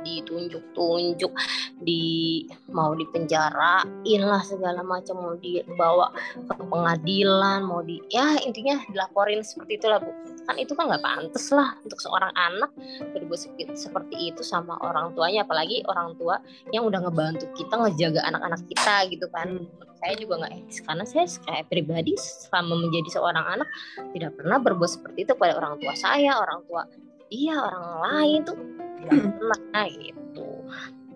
ditunjuk-tunjuk 0.04 1.32
di 1.80 2.44
mau 2.72 2.92
dipenjarain 2.92 4.22
lah 4.22 4.42
segala 4.44 4.84
macam 4.84 5.16
mau 5.20 5.34
dibawa 5.38 6.12
ke 6.36 6.54
pengadilan 6.68 7.64
mau 7.64 7.80
di 7.80 8.00
ya 8.12 8.36
intinya 8.44 8.80
dilaporin 8.90 9.40
seperti 9.44 9.80
itulah 9.80 10.00
bu. 10.00 10.12
Kan 10.48 10.56
itu 10.58 10.72
kan 10.74 10.90
nggak 10.90 11.04
pantas 11.04 11.46
lah 11.54 11.76
untuk 11.84 12.00
seorang 12.02 12.32
anak 12.34 12.70
berbuat 13.14 13.40
seperti 13.76 14.34
itu 14.34 14.42
sama 14.42 14.76
orang 14.82 15.14
tuanya 15.14 15.46
apalagi 15.46 15.84
orang 15.86 16.16
tua 16.18 16.42
yang 16.74 16.84
udah 16.88 17.06
ngebantu 17.06 17.46
kita 17.54 17.74
ngejaga 17.76 18.20
anak-anak 18.26 18.60
kita 18.68 18.94
gitu 19.12 19.26
kan. 19.30 19.64
Saya 20.00 20.16
juga 20.16 20.40
nggak 20.40 20.52
etis 20.64 20.80
karena 20.80 21.04
saya 21.04 21.28
kayak 21.44 21.68
pribadi 21.68 22.16
selama 22.16 22.88
menjadi 22.88 23.20
seorang 23.20 23.44
anak 23.44 23.68
tidak 24.16 24.32
pernah 24.32 24.56
berbuat 24.56 24.90
seperti 24.90 25.28
itu 25.28 25.32
pada 25.36 25.60
orang 25.60 25.76
tua 25.76 25.92
saya 25.92 26.40
orang 26.40 26.64
tua 26.64 26.82
iya 27.30 27.54
orang 27.56 27.86
lain 28.04 28.40
tuh 28.44 28.58
nah 29.72 29.86
gitu. 29.88 30.48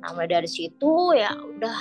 Nah 0.00 0.10
dari 0.24 0.48
situ 0.48 1.12
ya 1.12 1.36
udah 1.36 1.78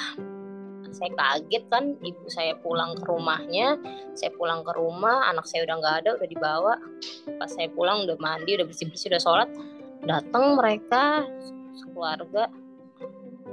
saya 0.93 1.09
kaget 1.17 1.63
kan 1.73 1.97
ibu 2.05 2.25
saya 2.29 2.53
pulang 2.61 2.93
ke 2.93 3.05
rumahnya. 3.07 3.79
Saya 4.13 4.29
pulang 4.37 4.61
ke 4.61 4.71
rumah 4.77 5.31
anak 5.31 5.49
saya 5.49 5.65
udah 5.65 5.75
nggak 5.79 5.95
ada 6.05 6.09
udah 6.19 6.27
dibawa. 6.29 6.73
Pas 7.39 7.49
saya 7.49 7.67
pulang 7.73 8.05
udah 8.05 8.17
mandi 8.21 8.53
udah 8.59 8.67
bersih 8.67 8.87
bersih 8.89 9.09
udah 9.09 9.21
sholat 9.21 9.49
datang 10.03 10.59
mereka 10.59 11.23
keluarga 11.95 12.51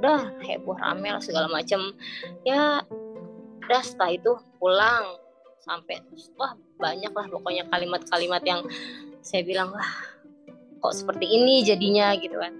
udah 0.01 0.33
heboh 0.43 0.75
rame 0.75 1.13
lah 1.13 1.23
segala 1.23 1.47
macam 1.47 1.95
ya 2.43 2.83
udah 3.65 3.81
setelah 3.81 4.11
itu 4.13 4.31
pulang. 4.61 5.05
Sampai 5.61 6.01
wah 6.41 6.57
banyak 6.81 7.13
lah 7.13 7.25
pokoknya 7.29 7.69
kalimat-kalimat 7.69 8.41
yang 8.41 8.65
saya 9.21 9.45
bilang 9.45 9.69
wah 9.69 9.93
kok 10.81 10.93
seperti 10.97 11.25
ini 11.29 11.61
jadinya 11.61 12.17
gitu 12.17 12.35
kan. 12.41 12.53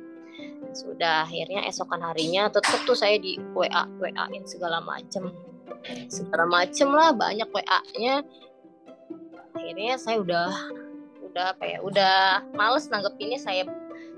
Sudah 0.71 1.27
akhirnya 1.27 1.67
esokan 1.67 1.99
harinya 1.99 2.47
tetap 2.47 2.79
tuh 2.87 2.95
saya 2.95 3.19
di 3.19 3.35
WA 3.57 3.89
WA-in 3.99 4.45
segala 4.47 4.79
macem. 4.79 5.33
Segala 6.07 6.45
macem 6.45 6.93
lah 6.93 7.11
banyak 7.11 7.49
WA-nya 7.49 8.21
akhirnya 9.51 9.99
saya 9.99 10.23
udah 10.23 10.47
udah 11.31 11.45
apa 11.55 11.63
ya 11.63 11.77
udah 11.83 12.43
males 12.55 12.87
nanggepinnya 12.87 13.39
saya 13.39 13.67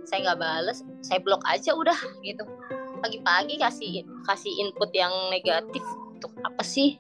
saya 0.06 0.30
nggak 0.30 0.40
bales 0.42 0.86
saya 1.02 1.18
blok 1.24 1.42
aja 1.48 1.74
udah 1.74 1.98
gitu. 2.22 2.44
Pagi-pagi 3.02 3.60
kasih 3.60 4.08
kasih 4.28 4.54
input 4.64 4.92
yang 4.96 5.12
negatif 5.32 5.84
untuk 6.24 6.40
apa 6.48 6.64
sih? 6.64 6.96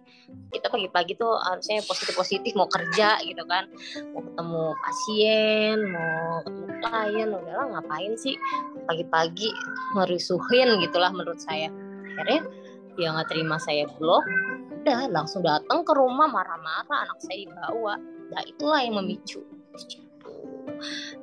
Kita 0.51 0.67
pagi-pagi 0.67 1.15
tuh 1.15 1.39
harusnya 1.39 1.79
positif-positif 1.87 2.51
mau 2.59 2.67
kerja 2.67 3.23
gitu 3.23 3.39
kan. 3.47 3.71
Mau 4.11 4.21
ketemu 4.27 4.63
pasien 4.83 5.77
mau 5.87 6.43
ketemu 6.43 6.67
klien 6.83 7.29
udahlah 7.31 7.67
ngapain 7.79 8.13
sih? 8.19 8.35
Pagi-pagi 8.83 9.47
ngerusuhin 9.95 10.75
gitulah 10.83 11.15
menurut 11.15 11.39
saya. 11.39 11.71
Akhirnya 12.19 12.43
dia 12.99 13.07
nggak 13.15 13.29
terima 13.31 13.57
saya 13.57 13.87
blok 13.97 14.27
udah 14.83 15.07
langsung 15.15 15.47
datang 15.47 15.87
ke 15.87 15.95
rumah 15.95 16.27
marah-marah 16.27 17.07
anak 17.07 17.17
saya 17.23 17.47
dibawa. 17.47 17.95
Nah 18.35 18.43
itulah 18.43 18.83
yang 18.83 18.99
memicu. 18.99 19.39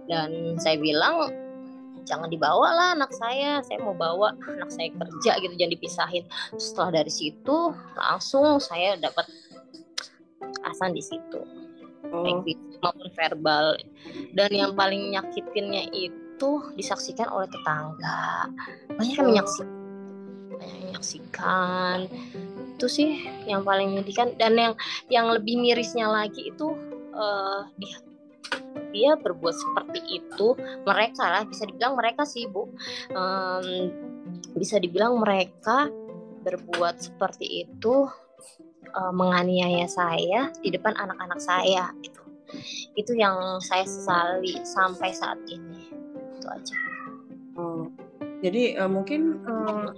Dan 0.09 0.57
saya 0.57 0.81
bilang 0.81 1.29
jangan 2.07 2.29
dibawa 2.29 2.69
lah 2.73 2.89
anak 2.97 3.13
saya 3.15 3.61
saya 3.65 3.79
mau 3.83 3.97
bawa 3.97 4.35
anak 4.47 4.71
saya 4.73 4.89
kerja 4.93 5.33
gitu 5.43 5.55
jangan 5.57 5.73
dipisahin. 5.75 6.25
Setelah 6.57 7.03
dari 7.03 7.13
situ 7.13 7.75
langsung 7.97 8.61
saya 8.61 8.97
dapat 8.99 9.27
asan 10.65 10.97
di 10.97 11.03
situ. 11.05 11.41
Oh. 12.11 12.25
baik 12.25 12.59
maupun 12.81 13.09
verbal. 13.13 13.77
Dan 14.35 14.51
yang 14.51 14.73
paling 14.75 15.13
nyakitinnya 15.15 15.93
itu 15.93 16.51
disaksikan 16.75 17.29
oleh 17.29 17.47
tetangga. 17.53 18.49
Banyak 18.97 19.15
yang 19.15 19.27
oh. 19.29 19.31
menyaksikan. 19.31 19.71
Banyak 20.51 20.73
yang 20.75 20.85
menyaksikan. 20.91 21.99
Itu 22.77 22.87
sih 22.89 23.29
yang 23.47 23.63
paling 23.63 23.95
menyedihkan. 23.95 24.35
Dan 24.41 24.57
yang 24.57 24.75
yang 25.13 25.27
lebih 25.31 25.61
mirisnya 25.61 26.09
lagi 26.09 26.51
itu 26.51 26.75
uh, 27.15 27.69
dia 27.77 28.01
dia 28.91 29.15
berbuat 29.19 29.55
seperti 29.55 30.23
itu 30.23 30.59
mereka 30.83 31.25
lah 31.31 31.43
bisa 31.47 31.67
dibilang 31.67 31.95
mereka 31.95 32.27
sih 32.27 32.47
bu. 32.51 32.67
Um, 33.15 33.67
bisa 34.55 34.83
dibilang 34.83 35.23
mereka 35.23 35.87
berbuat 36.43 36.99
seperti 36.99 37.69
itu 37.69 38.09
uh, 38.95 39.13
menganiaya 39.15 39.87
saya 39.87 40.51
di 40.59 40.75
depan 40.75 40.95
anak-anak 40.99 41.39
saya 41.39 41.95
gitu. 42.03 42.23
Itu 42.99 43.15
yang 43.15 43.63
saya 43.63 43.87
sesali 43.87 44.59
sampai 44.67 45.15
saat 45.15 45.39
ini. 45.47 45.87
Itu 46.39 46.47
aja. 46.51 46.79
Oh, 47.59 47.87
jadi 48.43 48.81
uh, 48.81 48.91
mungkin 48.91 49.45
uh, 49.47 49.95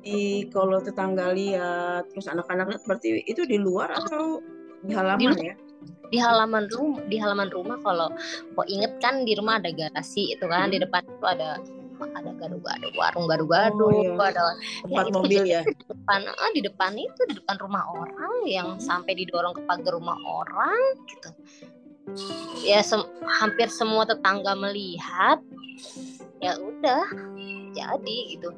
di 0.00 0.48
kalau 0.48 0.80
tetangga 0.80 1.32
lihat 1.36 2.08
terus 2.12 2.28
anak-anak 2.28 2.80
berarti 2.88 3.20
itu 3.28 3.44
di 3.44 3.60
luar 3.60 3.92
atau 3.92 4.40
di 4.80 4.96
halaman 4.96 5.36
di, 5.36 5.52
ya 5.52 5.54
di 6.10 6.18
halaman 6.18 6.66
rumah 6.68 7.02
di 7.06 7.16
halaman 7.22 7.48
rumah 7.54 7.78
kalau 7.86 8.08
kok 8.58 8.66
inget 8.66 8.92
kan 8.98 9.22
di 9.22 9.38
rumah 9.38 9.62
ada 9.62 9.70
garasi 9.70 10.34
itu 10.34 10.44
kan 10.50 10.68
hmm. 10.68 10.74
di 10.74 10.78
depan 10.82 11.02
itu 11.06 11.26
ada 11.26 11.50
ada 12.00 12.32
gado-gado 12.32 12.88
warung 12.96 13.28
gado-gado 13.28 13.86
oh, 13.86 13.92
iya. 13.92 14.16
ada 14.16 14.42
tempat 14.80 15.04
ya, 15.04 15.12
mobil 15.12 15.42
ya 15.44 15.60
di 15.68 15.84
depan 15.84 16.20
ah, 16.24 16.50
di 16.56 16.60
depan 16.64 16.92
itu 16.96 17.20
di 17.28 17.34
depan 17.36 17.56
rumah 17.60 17.84
orang 17.92 18.34
yang 18.48 18.68
sampai 18.80 19.12
didorong 19.12 19.52
ke 19.52 19.62
pagar 19.68 19.92
rumah 19.92 20.16
orang 20.24 20.80
gitu 21.04 21.30
ya 22.64 22.80
sem 22.80 23.04
hampir 23.28 23.68
semua 23.68 24.08
tetangga 24.08 24.56
melihat 24.56 25.38
ya 26.40 26.56
udah 26.56 27.04
jadi 27.76 28.18
gitu 28.34 28.50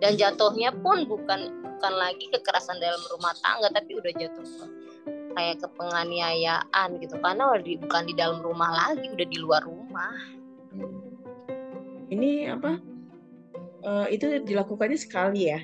dan 0.00 0.16
jatuhnya 0.16 0.72
pun 0.80 1.04
bukan 1.04 1.50
bukan 1.76 1.92
lagi 1.92 2.24
kekerasan 2.32 2.80
dalam 2.80 3.02
rumah 3.12 3.34
tangga 3.42 3.68
tapi 3.74 3.98
udah 3.98 4.12
jatuh 4.16 4.46
kayak 5.36 5.60
ke 5.60 5.68
penganiayaan 5.76 6.88
gitu. 7.04 7.20
Karena 7.20 7.52
udah 7.52 7.62
di, 7.62 7.76
bukan 7.76 8.02
di 8.08 8.14
dalam 8.16 8.40
rumah 8.40 8.72
lagi 8.72 9.06
udah 9.12 9.26
di 9.28 9.38
luar 9.38 9.62
rumah. 9.62 10.16
Ini 12.08 12.56
apa? 12.56 12.80
Uh, 13.86 14.06
itu 14.10 14.42
dilakukannya 14.42 14.98
sekali 14.98 15.52
ya? 15.52 15.60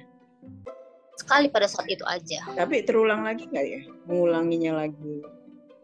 Sekali 1.16 1.48
pada 1.48 1.66
saat 1.66 1.88
itu 1.88 2.04
aja. 2.04 2.44
Tapi 2.54 2.84
terulang 2.84 3.24
lagi 3.24 3.48
nggak 3.48 3.66
ya? 3.66 3.82
Mengulanginya 4.06 4.84
lagi? 4.86 5.24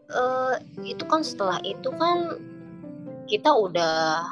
Uh, 0.09 0.57
itu 0.85 1.03
kan 1.05 1.21
setelah 1.25 1.61
itu 1.65 1.89
kan 1.97 2.39
kita 3.29 3.49
udah 3.53 4.25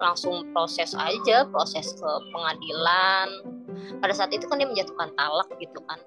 langsung 0.00 0.48
proses 0.56 0.96
aja 0.96 1.44
proses 1.48 1.92
ke 1.92 2.10
pengadilan. 2.32 3.28
Pada 4.00 4.16
saat 4.16 4.32
itu 4.32 4.48
kan 4.48 4.60
dia 4.60 4.68
menjatuhkan 4.68 5.12
talak 5.16 5.48
gitu 5.60 5.80
kan. 5.84 6.00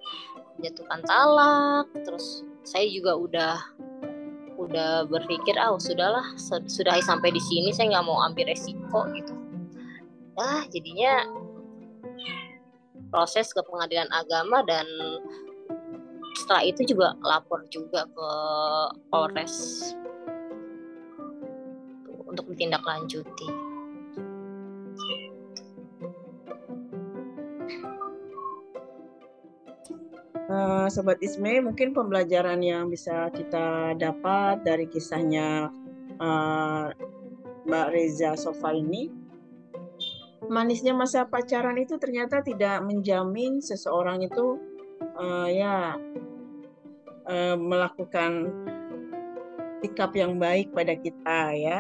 Menjatuhkan 0.57 0.99
talak 1.05 1.87
terus 2.05 2.41
saya 2.63 2.87
juga 2.89 3.15
udah 3.15 3.55
udah 4.57 5.05
berpikir 5.11 5.55
ah 5.59 5.75
oh, 5.75 5.79
sudahlah 5.79 6.23
sudah 6.39 6.95
sampai 7.03 7.35
di 7.35 7.41
sini 7.43 7.75
saya 7.75 7.99
nggak 7.99 8.07
mau 8.07 8.23
ambil 8.23 8.47
resiko 8.47 9.05
gitu 9.11 9.35
ah 10.39 10.63
jadinya 10.71 11.27
proses 13.13 13.53
ke 13.53 13.61
pengadilan 13.61 14.09
agama 14.09 14.65
dan 14.65 14.87
setelah 16.33 16.65
itu 16.65 16.81
juga 16.95 17.13
lapor 17.21 17.61
juga 17.69 18.09
ke 18.09 18.29
Polres 19.13 19.85
untuk 22.33 22.49
ditindaklanjuti. 22.49 23.62
Uh, 30.49 30.87
Sobat 30.91 31.19
Isme, 31.23 31.63
mungkin 31.63 31.95
pembelajaran 31.95 32.59
yang 32.63 32.89
bisa 32.91 33.29
kita 33.31 33.95
dapat 33.95 34.63
dari 34.65 34.87
kisahnya 34.89 35.69
uh, 36.19 36.87
Mbak 37.63 37.87
Reza 37.95 38.35
Sofa 38.35 38.75
ini, 38.75 39.07
manisnya 40.51 40.91
masa 40.91 41.23
pacaran 41.23 41.79
itu 41.79 41.95
ternyata 41.95 42.43
tidak 42.43 42.83
menjamin 42.83 43.63
seseorang 43.63 44.23
itu 44.23 44.59
uh, 45.15 45.47
ya 45.47 45.95
uh, 47.27 47.55
melakukan 47.55 48.51
sikap 49.83 50.15
yang 50.15 50.39
baik 50.39 50.71
pada 50.71 50.95
kita 50.95 51.39
ya. 51.55 51.79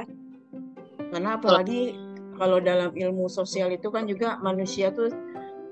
Karena 1.11 1.37
apalagi 1.37 1.93
kalau 2.35 2.57
dalam 2.57 2.91
ilmu 2.91 3.29
sosial 3.29 3.71
itu 3.71 3.87
kan 3.93 4.09
juga 4.09 4.41
manusia 4.41 4.89
tuh 4.89 5.13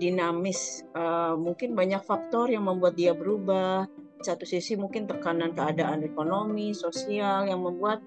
dinamis. 0.01 0.81
Uh, 0.97 1.37
mungkin 1.37 1.77
banyak 1.77 2.01
faktor 2.01 2.49
yang 2.49 2.65
membuat 2.65 2.97
dia 2.97 3.13
berubah. 3.13 3.85
Satu 4.25 4.49
sisi 4.49 4.73
mungkin 4.73 5.05
tekanan 5.05 5.53
keadaan 5.53 6.01
ekonomi, 6.01 6.73
sosial 6.73 7.45
yang 7.45 7.61
membuat 7.61 8.01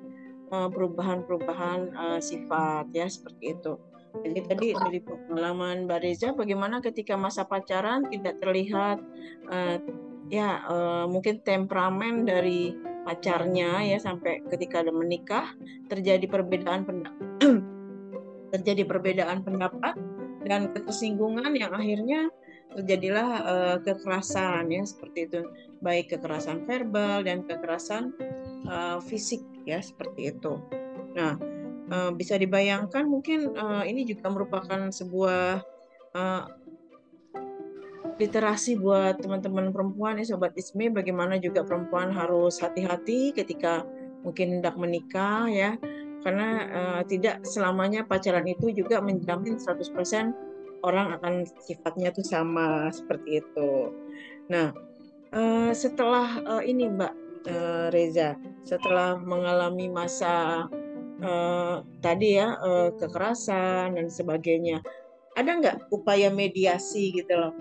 uh, 0.51 0.67
perubahan-perubahan 0.67 1.81
uh, 1.95 2.21
sifat 2.21 2.91
ya 2.91 3.07
seperti 3.07 3.55
itu. 3.55 3.79
Jadi 4.15 4.41
tadi 4.47 4.67
dari 4.79 5.03
pengalaman 5.03 5.91
Mbak 5.91 5.99
Reza, 6.07 6.31
bagaimana 6.39 6.79
ketika 6.79 7.19
masa 7.19 7.43
pacaran 7.47 8.07
tidak 8.07 8.39
terlihat 8.39 9.03
uh, 9.51 9.83
ya 10.31 10.63
uh, 10.71 11.07
mungkin 11.11 11.43
temperamen 11.43 12.23
dari 12.23 12.79
pacarnya 13.05 13.85
ya 13.85 13.99
sampai 14.01 14.41
ketika 14.49 14.81
ada 14.87 14.95
menikah 14.95 15.51
terjadi 15.93 16.25
perbedaan 16.25 16.87
pendapat 16.89 17.21
terjadi 18.55 18.83
perbedaan 18.87 19.45
pendapat 19.45 19.99
dan 20.45 20.71
ketersinggungan 20.73 21.51
yang 21.57 21.73
akhirnya 21.73 22.29
terjadilah 22.75 23.29
uh, 23.45 23.77
kekerasan 23.81 24.67
ya 24.69 24.83
seperti 24.83 25.31
itu 25.31 25.41
baik 25.79 26.11
kekerasan 26.17 26.67
verbal 26.67 27.23
dan 27.23 27.47
kekerasan 27.47 28.11
uh, 28.67 28.99
fisik 29.05 29.41
ya 29.65 29.79
seperti 29.79 30.35
itu. 30.35 30.59
Nah 31.15 31.39
uh, 31.93 32.11
bisa 32.13 32.35
dibayangkan 32.41 33.07
mungkin 33.07 33.55
uh, 33.55 33.85
ini 33.87 34.05
juga 34.09 34.29
merupakan 34.33 34.91
sebuah 34.91 35.63
uh, 36.17 36.45
literasi 38.15 38.79
buat 38.79 39.19
teman-teman 39.19 39.75
perempuan 39.75 40.23
ya 40.23 40.25
sobat 40.35 40.55
Ismi 40.55 40.87
bagaimana 40.91 41.35
juga 41.43 41.67
perempuan 41.67 42.15
harus 42.15 42.63
hati-hati 42.63 43.35
ketika 43.35 43.83
mungkin 44.23 44.61
hendak 44.61 44.79
menikah 44.79 45.51
ya 45.51 45.75
karena 46.25 46.49
uh, 46.73 47.03
tidak 47.05 47.45
selamanya 47.45 48.03
pacaran 48.09 48.49
itu 48.49 48.73
juga 48.73 48.99
menjamin 49.05 49.61
100% 49.61 50.33
orang 50.81 51.21
akan 51.21 51.45
sifatnya 51.61 52.13
tuh 52.13 52.25
sama 52.25 52.89
seperti 52.89 53.45
itu. 53.45 53.93
Nah, 54.49 54.73
uh, 55.37 55.71
setelah 55.77 56.41
uh, 56.45 56.63
ini 56.65 56.89
Mbak 56.89 57.15
uh, 57.49 57.87
Reza, 57.93 58.41
setelah 58.65 59.21
mengalami 59.21 59.93
masa 59.93 60.65
uh, 61.21 61.85
tadi 62.01 62.41
ya 62.41 62.57
uh, 62.57 62.93
kekerasan 62.97 64.01
dan 64.01 64.09
sebagainya, 64.09 64.81
ada 65.37 65.61
nggak 65.61 65.93
upaya 65.93 66.33
mediasi 66.33 67.13
gitu 67.13 67.33
loh? 67.37 67.53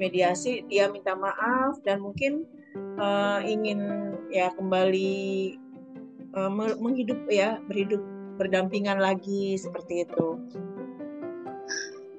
Mediasi 0.00 0.64
dia 0.68 0.88
minta 0.88 1.12
maaf 1.12 1.80
dan 1.84 2.00
mungkin 2.00 2.48
uh, 2.96 3.44
ingin 3.44 4.12
ya 4.32 4.48
kembali 4.56 5.56
uh, 6.34 6.50
menghidup 6.78 7.18
ya 7.30 7.58
berhidup 7.66 8.02
berdampingan 8.40 8.98
lagi 9.00 9.60
seperti 9.60 10.08
itu. 10.08 10.40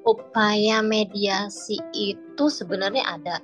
Upaya 0.05 0.81
mediasi 0.81 1.77
itu 1.93 2.45
sebenarnya 2.49 3.05
ada. 3.05 3.37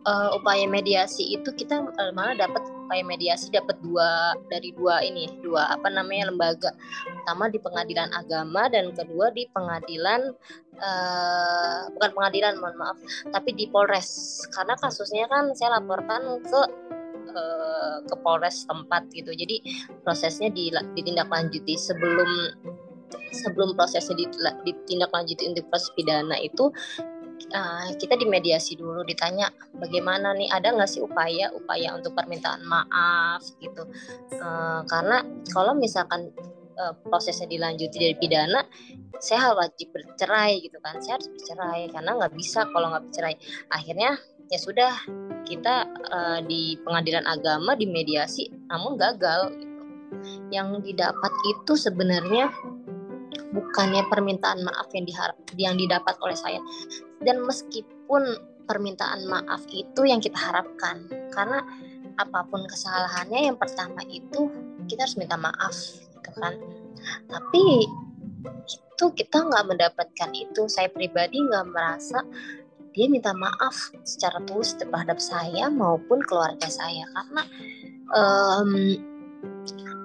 Uh, 0.00 0.32
upaya 0.32 0.64
mediasi 0.64 1.36
itu 1.36 1.52
kita 1.52 1.84
malah 2.16 2.32
dapat 2.32 2.64
upaya 2.88 3.04
mediasi 3.04 3.52
dapat 3.52 3.76
dua 3.84 4.32
dari 4.48 4.72
dua 4.72 5.04
ini 5.04 5.28
dua 5.44 5.76
apa 5.76 5.92
namanya 5.92 6.32
lembaga. 6.32 6.72
Pertama 7.04 7.52
di 7.52 7.60
pengadilan 7.60 8.08
agama 8.16 8.72
dan 8.72 8.96
kedua 8.96 9.28
di 9.30 9.44
pengadilan 9.52 10.32
uh, 10.80 11.80
bukan 11.92 12.10
pengadilan 12.16 12.56
mohon 12.58 12.80
maaf 12.80 12.98
tapi 13.28 13.52
di 13.52 13.68
Polres. 13.68 14.40
Karena 14.56 14.72
kasusnya 14.80 15.28
kan 15.28 15.52
saya 15.52 15.76
laporkan 15.78 16.42
ke 16.48 16.62
uh, 17.32 17.96
ke 18.04 18.14
Polres 18.20 18.66
tempat 18.66 19.08
gitu. 19.14 19.32
Jadi 19.32 19.62
prosesnya 20.02 20.50
ditindaklanjuti 20.50 21.74
sebelum 21.78 22.28
sebelum 23.30 23.74
prosesnya 23.78 24.18
ditindaklanjuti 24.66 25.50
untuk 25.50 25.66
proses 25.70 25.90
pidana 25.94 26.34
itu 26.38 26.70
uh, 27.54 27.86
kita 27.98 28.18
dimediasi 28.18 28.78
dulu 28.78 29.06
ditanya 29.06 29.50
bagaimana 29.78 30.34
nih 30.34 30.50
ada 30.50 30.74
nggak 30.74 30.90
sih 30.90 31.02
upaya 31.02 31.50
upaya 31.54 31.94
untuk 31.94 32.14
permintaan 32.14 32.62
maaf 32.66 33.42
gitu. 33.62 33.86
Uh, 34.38 34.82
karena 34.86 35.22
kalau 35.50 35.74
misalkan 35.74 36.30
prosesnya 36.80 37.44
dilanjuti 37.44 38.00
dari 38.00 38.16
pidana 38.16 38.64
saya 39.20 39.52
wajib 39.52 39.92
bercerai 39.92 40.64
gitu 40.64 40.80
kan. 40.80 40.98
Saya 41.04 41.20
harus 41.20 41.28
bercerai 41.28 41.92
karena 41.92 42.10
nggak 42.16 42.32
bisa 42.34 42.64
kalau 42.72 42.88
nggak 42.90 43.04
bercerai. 43.06 43.36
Akhirnya 43.68 44.16
ya 44.50 44.58
sudah 44.58 44.92
kita 45.46 45.86
uh, 46.10 46.38
di 46.42 46.74
pengadilan 46.82 47.22
agama 47.24 47.78
dimediasi 47.78 48.50
namun 48.66 48.98
gagal 48.98 49.54
gitu. 49.56 49.82
Yang 50.50 50.90
didapat 50.90 51.32
itu 51.46 51.72
sebenarnya 51.78 52.50
bukannya 53.54 54.02
permintaan 54.10 54.66
maaf 54.66 54.90
yang 54.90 55.06
diharap 55.06 55.38
yang 55.54 55.78
didapat 55.78 56.18
oleh 56.18 56.34
saya. 56.34 56.58
Dan 57.22 57.46
meskipun 57.46 58.22
permintaan 58.66 59.26
maaf 59.30 59.62
itu 59.70 60.02
yang 60.02 60.18
kita 60.18 60.38
harapkan 60.38 61.06
karena 61.30 61.62
apa 62.18 62.42
pun 62.50 62.66
kesalahannya 62.66 63.50
yang 63.50 63.56
pertama 63.56 64.02
itu 64.10 64.50
kita 64.90 65.06
harus 65.06 65.16
minta 65.18 65.38
maaf 65.38 65.74
gitu 66.10 66.30
kan. 66.42 66.58
Tapi 67.30 67.86
itu 68.66 69.04
kita 69.14 69.46
nggak 69.46 69.64
mendapatkan 69.64 70.30
itu. 70.34 70.66
Saya 70.66 70.90
pribadi 70.90 71.38
nggak 71.38 71.66
merasa 71.70 72.20
dia 73.00 73.08
minta 73.08 73.32
maaf 73.32 73.96
secara 74.04 74.44
tulus 74.44 74.76
terhadap 74.76 75.16
saya 75.16 75.72
maupun 75.72 76.20
keluarga 76.20 76.68
saya. 76.68 77.08
Karena 77.16 77.42
um, 78.12 78.70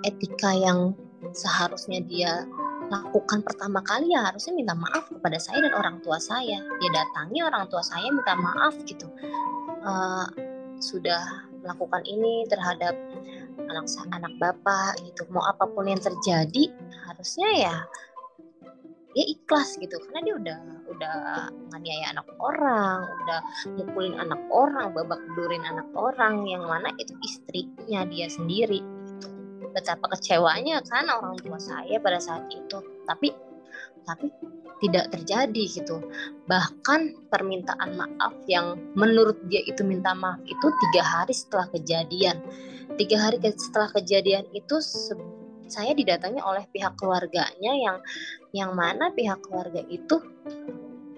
etika 0.07 0.55
yang 0.55 0.95
seharusnya 1.35 1.99
dia 2.07 2.47
lakukan 2.87 3.43
pertama 3.43 3.83
kali 3.83 4.15
ya 4.15 4.31
harusnya 4.31 4.55
minta 4.55 4.71
maaf 4.79 5.11
kepada 5.11 5.35
saya 5.43 5.67
dan 5.67 5.75
orang 5.75 5.99
tua 6.07 6.15
saya. 6.23 6.55
Dia 6.79 6.89
datangi 6.95 7.43
orang 7.43 7.67
tua 7.67 7.83
saya 7.83 8.07
minta 8.07 8.31
maaf 8.31 8.79
gitu. 8.87 9.11
Uh, 9.83 10.31
sudah 10.79 11.51
melakukan 11.67 11.99
ini 12.07 12.47
terhadap 12.47 12.95
anak 13.59 13.91
anak 14.15 14.33
bapak 14.39 14.95
gitu. 15.03 15.27
Mau 15.35 15.43
apa 15.43 15.67
pun 15.67 15.83
yang 15.83 15.99
terjadi 15.99 16.71
harusnya 17.11 17.49
ya 17.59 17.75
dia 19.15 19.25
ikhlas 19.31 19.79
gitu 19.79 19.95
karena 20.05 20.19
dia 20.27 20.35
udah 20.35 20.59
udah 20.91 21.15
menganiaya 21.65 22.11
anak 22.11 22.27
orang 22.37 23.07
udah 23.23 23.39
mukulin 23.79 24.15
anak 24.19 24.41
orang 24.51 24.91
babak 24.91 25.23
belurin 25.33 25.63
anak 25.63 25.87
orang 25.95 26.43
yang 26.43 26.67
mana 26.67 26.91
itu 26.99 27.15
istrinya 27.23 28.03
dia 28.05 28.27
sendiri 28.27 28.83
betapa 29.75 30.07
kecewanya 30.15 30.79
kan 30.87 31.11
orang 31.11 31.35
tua 31.43 31.59
saya 31.59 31.99
pada 31.99 32.23
saat 32.23 32.47
itu. 32.47 32.79
Tapi 33.03 33.35
tapi 34.07 34.31
tidak 34.79 35.11
terjadi 35.11 35.63
gitu. 35.67 35.99
Bahkan 36.47 37.27
permintaan 37.27 37.99
maaf 37.99 38.31
yang 38.47 38.79
menurut 38.95 39.35
dia 39.51 39.59
itu 39.67 39.83
minta 39.83 40.15
maaf 40.15 40.39
itu 40.47 40.71
tiga 40.87 41.03
hari 41.03 41.35
setelah 41.35 41.67
kejadian. 41.75 42.39
Tiga 42.95 43.19
hari 43.19 43.43
setelah 43.43 43.91
kejadian 43.91 44.47
itu 44.55 44.79
saya 45.65 45.91
didatangi 45.97 46.41
oleh 46.41 46.65
pihak 46.69 46.93
keluarganya 46.97 47.73
yang 47.73 47.97
yang 48.53 48.71
mana 48.73 49.09
pihak 49.11 49.41
keluarga 49.45 49.81
itu 49.89 50.21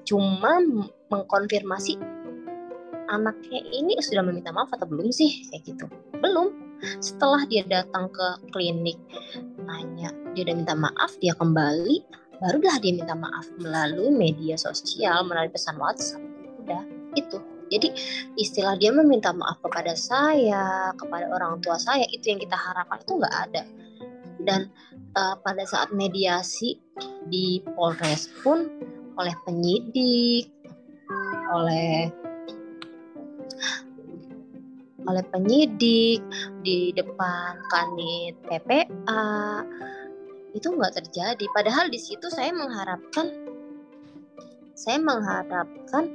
cuma 0.08 0.64
mengkonfirmasi 1.12 2.00
anaknya 3.08 3.60
ini 3.72 3.96
sudah 4.00 4.24
meminta 4.24 4.52
maaf 4.52 4.72
atau 4.72 4.88
belum 4.88 5.12
sih? 5.12 5.48
Kayak 5.52 5.64
gitu. 5.64 5.86
Belum. 6.20 6.52
Setelah 7.02 7.42
dia 7.50 7.66
datang 7.66 8.12
ke 8.14 8.28
klinik 8.54 9.00
nanya 9.66 10.14
dia 10.36 10.48
udah 10.48 10.56
minta 10.56 10.76
maaf? 10.78 11.16
Dia 11.20 11.34
kembali? 11.36 12.04
Barulah 12.38 12.78
dia 12.78 12.94
minta 12.94 13.18
maaf 13.18 13.50
melalui 13.58 14.14
media 14.14 14.56
sosial 14.60 15.26
melalui 15.26 15.50
pesan 15.50 15.80
WhatsApp. 15.82 16.22
Udah 16.64 16.84
itu 17.18 17.42
jadi 17.68 17.92
istilah 18.40 18.80
dia 18.80 18.96
meminta 18.96 19.36
maaf 19.36 19.60
kepada 19.60 19.92
saya 19.98 20.94
kepada 20.96 21.28
orang 21.34 21.60
tua 21.60 21.76
saya 21.76 22.06
itu 22.14 22.30
yang 22.32 22.40
kita 22.40 22.56
harapkan. 22.56 23.02
Itu 23.02 23.18
nggak 23.18 23.36
ada 23.50 23.64
dan 24.48 24.72
uh, 25.20 25.36
pada 25.44 25.68
saat 25.68 25.92
mediasi 25.92 26.80
di 27.28 27.60
Polres 27.76 28.32
pun 28.40 28.72
oleh 29.20 29.36
penyidik 29.44 30.48
oleh 31.52 32.08
oleh 35.08 35.24
penyidik 35.32 36.20
di 36.64 36.92
depan 36.92 37.60
kanit 37.72 38.36
PPA 38.44 39.64
itu 40.52 40.68
nggak 40.68 41.00
terjadi. 41.00 41.46
Padahal 41.56 41.88
di 41.88 42.00
situ 42.00 42.28
saya 42.28 42.52
mengharapkan 42.52 43.32
saya 44.78 45.00
mengharapkan 45.02 46.12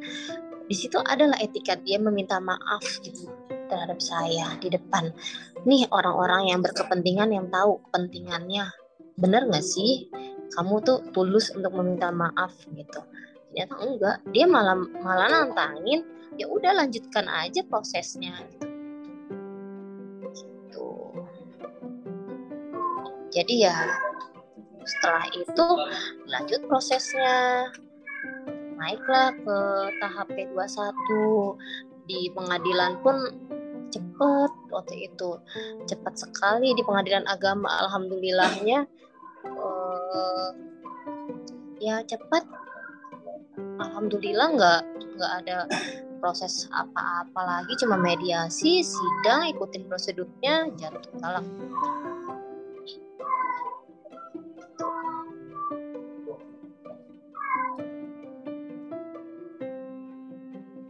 di 0.70 0.76
situ 0.76 0.96
adalah 1.08 1.36
etikat 1.42 1.82
dia 1.82 1.98
meminta 1.98 2.38
maaf 2.38 2.84
gitu 3.02 3.26
terhadap 3.72 3.96
saya 4.04 4.60
di 4.60 4.68
depan. 4.68 5.08
Nih 5.64 5.88
orang-orang 5.88 6.52
yang 6.52 6.60
berkepentingan 6.60 7.32
yang 7.32 7.48
tahu 7.48 7.80
kepentingannya. 7.88 8.68
Benar 9.16 9.48
nggak 9.48 9.64
sih? 9.64 10.12
Kamu 10.52 10.84
tuh 10.84 11.00
tulus 11.16 11.48
untuk 11.56 11.72
meminta 11.72 12.12
maaf 12.12 12.52
gitu. 12.76 13.00
Ternyata 13.48 13.74
enggak. 13.80 14.16
Dia 14.36 14.44
malah 14.44 14.76
malah 14.76 15.32
nantangin 15.32 16.04
ya 16.36 16.44
udah 16.52 16.84
lanjutkan 16.84 17.24
aja 17.32 17.64
prosesnya. 17.64 18.36
Gitu. 20.28 20.88
Jadi 23.32 23.54
ya 23.64 23.76
setelah 24.84 25.24
itu 25.32 25.66
lanjut 26.28 26.60
prosesnya. 26.68 27.68
Naiklah 28.76 29.30
ke 29.46 29.58
tahap 30.02 30.26
P21 30.34 31.06
di 32.10 32.28
pengadilan 32.34 32.98
pun 32.98 33.14
cepet 33.92 34.52
waktu 34.72 34.94
itu. 35.12 35.30
Cepat 35.86 36.14
sekali 36.16 36.72
di 36.72 36.82
pengadilan 36.82 37.28
agama 37.28 37.68
alhamdulillahnya. 37.86 38.88
Uh, 39.42 40.50
ya 41.82 41.98
cepat 42.06 42.46
alhamdulillah 43.82 44.48
nggak 44.54 44.80
nggak 45.18 45.32
ada 45.42 45.56
proses 46.22 46.70
apa-apa 46.70 47.42
lagi 47.42 47.74
cuma 47.82 47.98
mediasi 47.98 48.86
sidang 48.86 49.50
ikutin 49.50 49.90
prosedurnya 49.90 50.70
jatuh 50.78 51.02
talak 51.18 51.42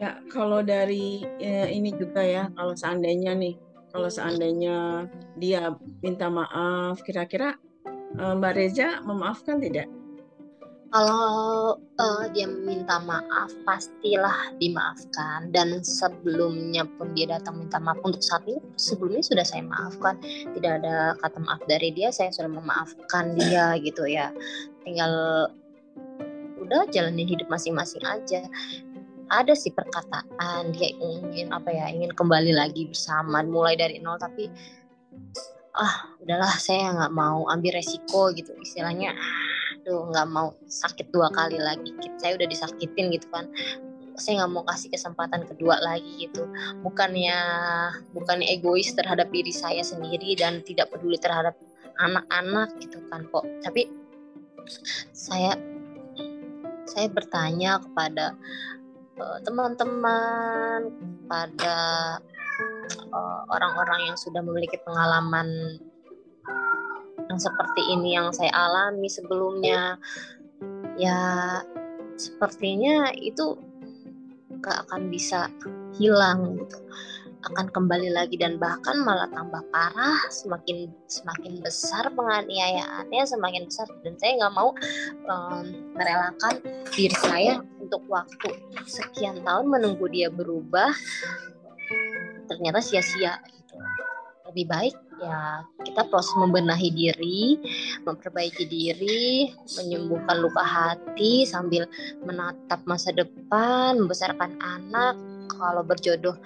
Ya, 0.03 0.19
kalau 0.35 0.67
dari 0.67 1.23
ya, 1.39 1.71
ini 1.71 1.95
juga 1.95 2.27
ya, 2.27 2.51
kalau 2.59 2.75
seandainya 2.75 3.39
nih, 3.39 3.55
kalau 3.95 4.11
seandainya 4.11 5.07
dia 5.39 5.79
minta 6.03 6.27
maaf, 6.27 6.99
kira-kira 7.07 7.55
eh, 8.19 8.35
Mbak 8.35 8.53
Reza 8.59 8.99
memaafkan 9.07 9.63
tidak? 9.63 9.87
Kalau 10.93 11.79
uh, 11.79 12.25
dia 12.35 12.51
minta 12.51 12.99
maaf, 13.01 13.49
pastilah 13.65 14.59
dimaafkan. 14.59 15.55
Dan 15.55 15.81
sebelumnya 15.81 16.85
pun 16.99 17.15
dia 17.15 17.39
datang 17.39 17.65
minta 17.65 17.79
maaf 17.79 17.97
untuk 18.05 18.21
saat 18.21 18.43
ini, 18.45 18.61
sebelumnya 18.77 19.23
sudah 19.23 19.47
saya 19.47 19.65
maafkan. 19.65 20.19
Tidak 20.53 20.73
ada 20.83 21.15
kata 21.23 21.39
maaf 21.47 21.63
dari 21.65 21.95
dia, 21.95 22.11
saya 22.11 22.29
sudah 22.35 22.51
memaafkan 22.51 23.39
dia 23.39 23.79
gitu 23.81 24.05
ya. 24.05 24.35
Tinggal 24.85 25.15
udah 26.61 26.85
jalanin 26.93 27.25
hidup 27.25 27.49
masing-masing 27.49 28.05
aja 28.05 28.45
ada 29.33 29.57
sih 29.57 29.73
perkataan 29.73 30.77
dia 30.77 30.93
ingin 31.01 31.49
apa 31.57 31.73
ya 31.73 31.89
ingin 31.89 32.13
kembali 32.13 32.53
lagi 32.53 32.85
bersama 32.85 33.41
mulai 33.41 33.81
dari 33.81 33.97
nol 33.97 34.21
tapi 34.21 34.53
ah 35.73 36.13
udahlah 36.21 36.53
saya 36.61 36.93
nggak 36.93 37.13
mau 37.17 37.49
ambil 37.49 37.81
resiko 37.81 38.29
gitu. 38.37 38.53
Istilahnya 38.61 39.17
aduh 39.83 40.13
nggak 40.13 40.29
mau 40.31 40.53
sakit 40.69 41.11
dua 41.11 41.33
kali 41.33 41.59
lagi 41.59 41.91
saya 42.21 42.37
udah 42.37 42.49
disakitin 42.49 43.09
gitu 43.09 43.27
kan. 43.33 43.49
Saya 44.21 44.45
nggak 44.45 44.53
mau 44.53 44.63
kasih 44.69 44.93
kesempatan 44.93 45.49
kedua 45.49 45.81
lagi 45.81 46.29
gitu. 46.29 46.45
Bukannya 46.85 47.39
bukannya 48.13 48.53
egois 48.53 48.93
terhadap 48.93 49.33
diri 49.33 49.51
saya 49.51 49.81
sendiri 49.81 50.37
dan 50.37 50.61
tidak 50.61 50.93
peduli 50.93 51.17
terhadap 51.17 51.57
anak-anak 51.97 52.69
gitu 52.77 53.01
kan 53.09 53.25
kok. 53.33 53.49
Tapi 53.65 53.89
saya 55.17 55.57
saya 56.85 57.09
bertanya 57.09 57.81
kepada 57.81 58.37
Eh, 59.13 59.39
teman-teman, 59.45 60.89
pada 61.29 61.77
eh, 63.13 63.43
orang-orang 63.53 64.09
yang 64.09 64.17
sudah 64.17 64.41
memiliki 64.41 64.81
pengalaman 64.81 65.77
yang 67.29 67.37
seperti 67.41 67.93
ini 67.93 68.17
yang 68.17 68.33
saya 68.33 68.53
alami 68.57 69.09
sebelumnya, 69.13 70.01
ya 70.97 71.21
sepertinya 72.17 73.13
itu 73.17 73.57
gak 74.65 74.89
akan 74.89 75.13
bisa 75.13 75.49
hilang 75.97 76.57
gitu. 76.57 76.79
Akan 77.43 77.67
kembali 77.75 78.15
lagi 78.15 78.39
dan 78.39 78.57
bahkan 78.57 79.03
malah 79.03 79.27
tambah 79.35 79.63
parah 79.75 80.19
semakin 80.31 80.91
semakin 81.11 81.59
besar 81.59 82.07
penganiayaannya 82.15 83.23
semakin 83.27 83.67
besar 83.67 83.87
dan 84.07 84.15
saya 84.23 84.33
nggak 84.39 84.55
mau 84.55 84.71
um, 85.27 85.65
merelakan 85.99 86.55
diri 86.95 87.17
saya 87.19 87.59
untuk 87.83 88.03
waktu 88.07 88.51
sekian 88.87 89.43
tahun 89.43 89.67
menunggu 89.67 90.07
dia 90.07 90.31
berubah 90.31 90.95
ternyata 92.47 92.79
sia-sia 92.79 93.43
gitu 93.51 93.75
lebih 94.53 94.67
baik 94.69 94.97
ya 95.23 95.63
kita 95.87 96.03
proses 96.11 96.35
membenahi 96.35 96.91
diri, 96.91 97.57
memperbaiki 98.03 98.67
diri, 98.67 99.55
menyembuhkan 99.79 100.43
luka 100.43 100.67
hati 100.67 101.47
sambil 101.47 101.87
menatap 102.27 102.83
masa 102.91 103.15
depan, 103.15 104.03
membesarkan 104.03 104.59
anak. 104.59 105.15
Kalau 105.57 105.83
berjodoh 105.85 106.37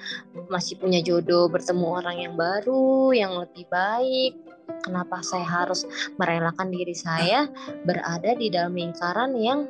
masih 0.51 0.79
punya 0.79 1.01
jodoh 1.01 1.47
bertemu 1.47 1.87
orang 1.87 2.17
yang 2.23 2.35
baru, 2.35 3.15
yang 3.15 3.33
lebih 3.39 3.67
baik. 3.71 4.35
Kenapa 4.83 5.23
saya 5.23 5.47
harus 5.47 5.87
merelakan 6.19 6.75
diri 6.75 6.95
saya 6.95 7.47
berada 7.87 8.35
di 8.35 8.51
dalam 8.51 8.75
lingkaran 8.75 9.35
yang 9.39 9.67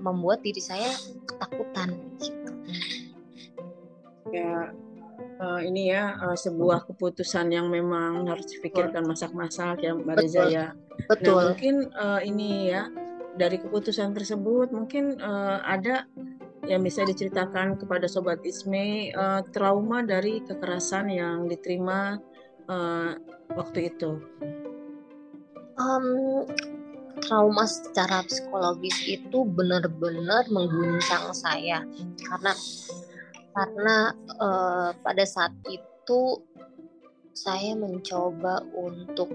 membuat 0.00 0.40
diri 0.40 0.60
saya 0.60 0.88
ketakutan 1.28 1.96
gitu. 2.20 2.52
Ya, 4.32 4.72
uh, 5.40 5.60
ini 5.60 5.92
ya 5.92 6.16
uh, 6.20 6.36
sebuah 6.36 6.88
keputusan 6.88 7.52
yang 7.52 7.68
memang 7.68 8.26
harus 8.28 8.48
dipikirkan 8.56 9.04
masak-masak 9.04 9.84
ya 9.84 9.92
Mbak 9.94 10.16
Reza 10.16 10.44
ya. 10.48 10.66
Betul. 11.06 11.36
Nah, 11.36 11.46
mungkin 11.52 11.76
uh, 11.92 12.20
ini 12.24 12.72
ya 12.72 12.88
dari 13.36 13.60
keputusan 13.60 14.16
tersebut 14.16 14.72
mungkin 14.72 15.20
uh, 15.20 15.60
ada 15.62 16.08
yang 16.66 16.82
bisa 16.82 17.06
diceritakan 17.06 17.78
kepada 17.78 18.10
sobat 18.10 18.42
Isme 18.42 19.14
uh, 19.14 19.42
trauma 19.54 20.02
dari 20.02 20.42
kekerasan 20.42 21.10
yang 21.10 21.46
diterima 21.46 22.18
uh, 22.66 23.14
waktu 23.54 23.94
itu. 23.94 24.18
Um, 25.76 26.44
trauma 27.24 27.64
secara 27.64 28.24
psikologis 28.26 28.96
itu 29.08 29.44
benar-benar 29.46 30.48
mengguncang 30.52 31.32
saya 31.32 31.84
karena 32.26 32.52
karena 33.56 33.96
uh, 34.36 34.90
pada 35.00 35.24
saat 35.24 35.52
itu 35.72 36.20
saya 37.36 37.76
mencoba 37.76 38.64
untuk 38.76 39.32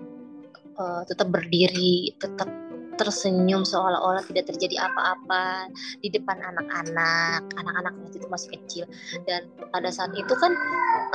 uh, 0.77 1.05
tetap 1.05 1.29
berdiri, 1.29 2.13
tetap 2.17 2.49
tersenyum 3.01 3.65
seolah-olah 3.65 4.21
tidak 4.29 4.53
terjadi 4.53 4.85
apa-apa 4.85 5.73
di 5.97 6.13
depan 6.13 6.37
anak-anak. 6.37 7.49
Anak-anak 7.57 7.93
waktu 7.97 8.21
itu 8.21 8.27
masih 8.29 8.49
kecil 8.61 8.85
dan 9.25 9.49
pada 9.73 9.89
saat 9.89 10.13
itu 10.13 10.33
kan 10.37 10.53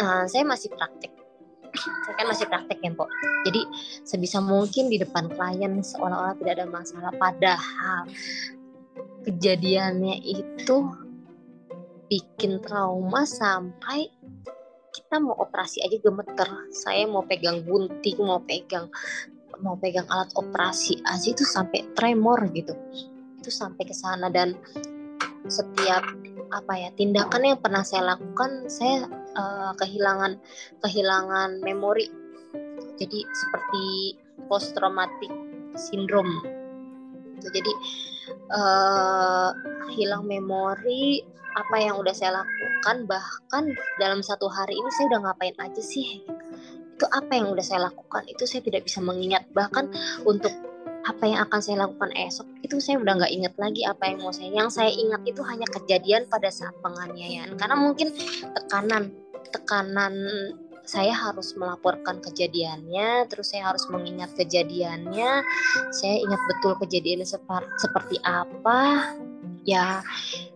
uh, 0.02 0.26
saya 0.26 0.42
masih 0.42 0.74
praktek. 0.74 1.14
Saya 2.08 2.14
kan 2.16 2.26
masih 2.30 2.46
praktek 2.48 2.78
ya, 2.80 2.88
Pok. 2.94 3.10
Jadi 3.44 3.60
sebisa 4.00 4.40
mungkin 4.40 4.88
di 4.88 4.96
depan 4.96 5.28
klien 5.28 5.76
seolah-olah 5.76 6.32
tidak 6.40 6.52
ada 6.62 6.66
masalah 6.72 7.12
padahal 7.20 8.08
kejadiannya 9.28 10.24
itu 10.24 10.76
bikin 12.06 12.62
trauma 12.62 13.26
sampai 13.26 14.08
kita 14.94 15.20
mau 15.20 15.36
operasi 15.36 15.84
aja 15.84 15.98
gemeter 16.00 16.48
saya 16.72 17.04
mau 17.04 17.26
pegang 17.26 17.60
gunting 17.66 18.16
mau 18.22 18.40
pegang 18.40 18.88
mau 19.62 19.76
pegang 19.78 20.06
alat 20.08 20.30
operasi 20.36 21.00
aja 21.06 21.28
itu 21.32 21.44
sampai 21.44 21.84
tremor 21.94 22.48
gitu. 22.52 22.74
Itu 23.40 23.50
sampai 23.52 23.82
ke 23.86 23.94
sana 23.94 24.28
dan 24.32 24.56
setiap 25.46 26.02
apa 26.54 26.72
ya 26.78 26.90
tindakan 26.94 27.42
yang 27.42 27.58
pernah 27.58 27.82
saya 27.82 28.14
lakukan 28.14 28.70
saya 28.70 29.06
uh, 29.38 29.72
kehilangan 29.78 30.38
kehilangan 30.82 31.62
memori. 31.62 32.08
Jadi 32.96 33.20
seperti 33.28 33.84
post 34.48 34.72
traumatic 34.72 35.28
syndrome 35.76 36.56
jadi 37.40 37.72
uh, 38.50 39.50
hilang 39.92 40.24
memori 40.26 41.22
apa 41.56 41.76
yang 41.80 41.96
udah 41.96 42.12
saya 42.12 42.44
lakukan 42.44 43.08
bahkan 43.08 43.64
dalam 43.96 44.20
satu 44.20 44.44
hari 44.44 44.76
ini 44.76 44.90
saya 44.92 45.16
udah 45.16 45.20
ngapain 45.30 45.56
aja 45.56 45.80
sih 45.80 46.20
itu 46.96 47.04
apa 47.12 47.28
yang 47.36 47.52
udah 47.52 47.60
saya 47.60 47.92
lakukan 47.92 48.24
itu 48.24 48.48
saya 48.48 48.64
tidak 48.64 48.88
bisa 48.88 49.04
mengingat 49.04 49.44
bahkan 49.52 49.92
untuk 50.24 50.50
apa 51.06 51.22
yang 51.22 51.44
akan 51.44 51.60
saya 51.60 51.86
lakukan 51.86 52.10
esok 52.16 52.48
itu 52.64 52.80
saya 52.80 52.96
udah 52.98 53.20
nggak 53.20 53.32
ingat 53.36 53.54
lagi 53.60 53.84
apa 53.84 54.02
yang 54.08 54.18
mau 54.24 54.32
saya 54.32 54.50
yang 54.50 54.72
saya 54.72 54.90
ingat 54.90 55.22
itu 55.28 55.44
hanya 55.44 55.68
kejadian 55.70 56.24
pada 56.26 56.48
saat 56.48 56.72
penganiayaan 56.80 57.54
karena 57.60 57.76
mungkin 57.76 58.10
tekanan 58.56 59.12
tekanan 59.52 60.14
saya 60.86 61.10
harus 61.10 61.50
melaporkan 61.58 62.22
kejadiannya, 62.22 63.26
terus 63.26 63.50
saya 63.50 63.74
harus 63.74 63.82
mengingat 63.90 64.30
kejadiannya. 64.38 65.42
Saya 65.90 66.14
ingat 66.22 66.38
betul 66.46 66.78
kejadiannya 66.78 67.26
seperti 67.74 68.22
apa. 68.22 69.10
Ya, 69.66 70.06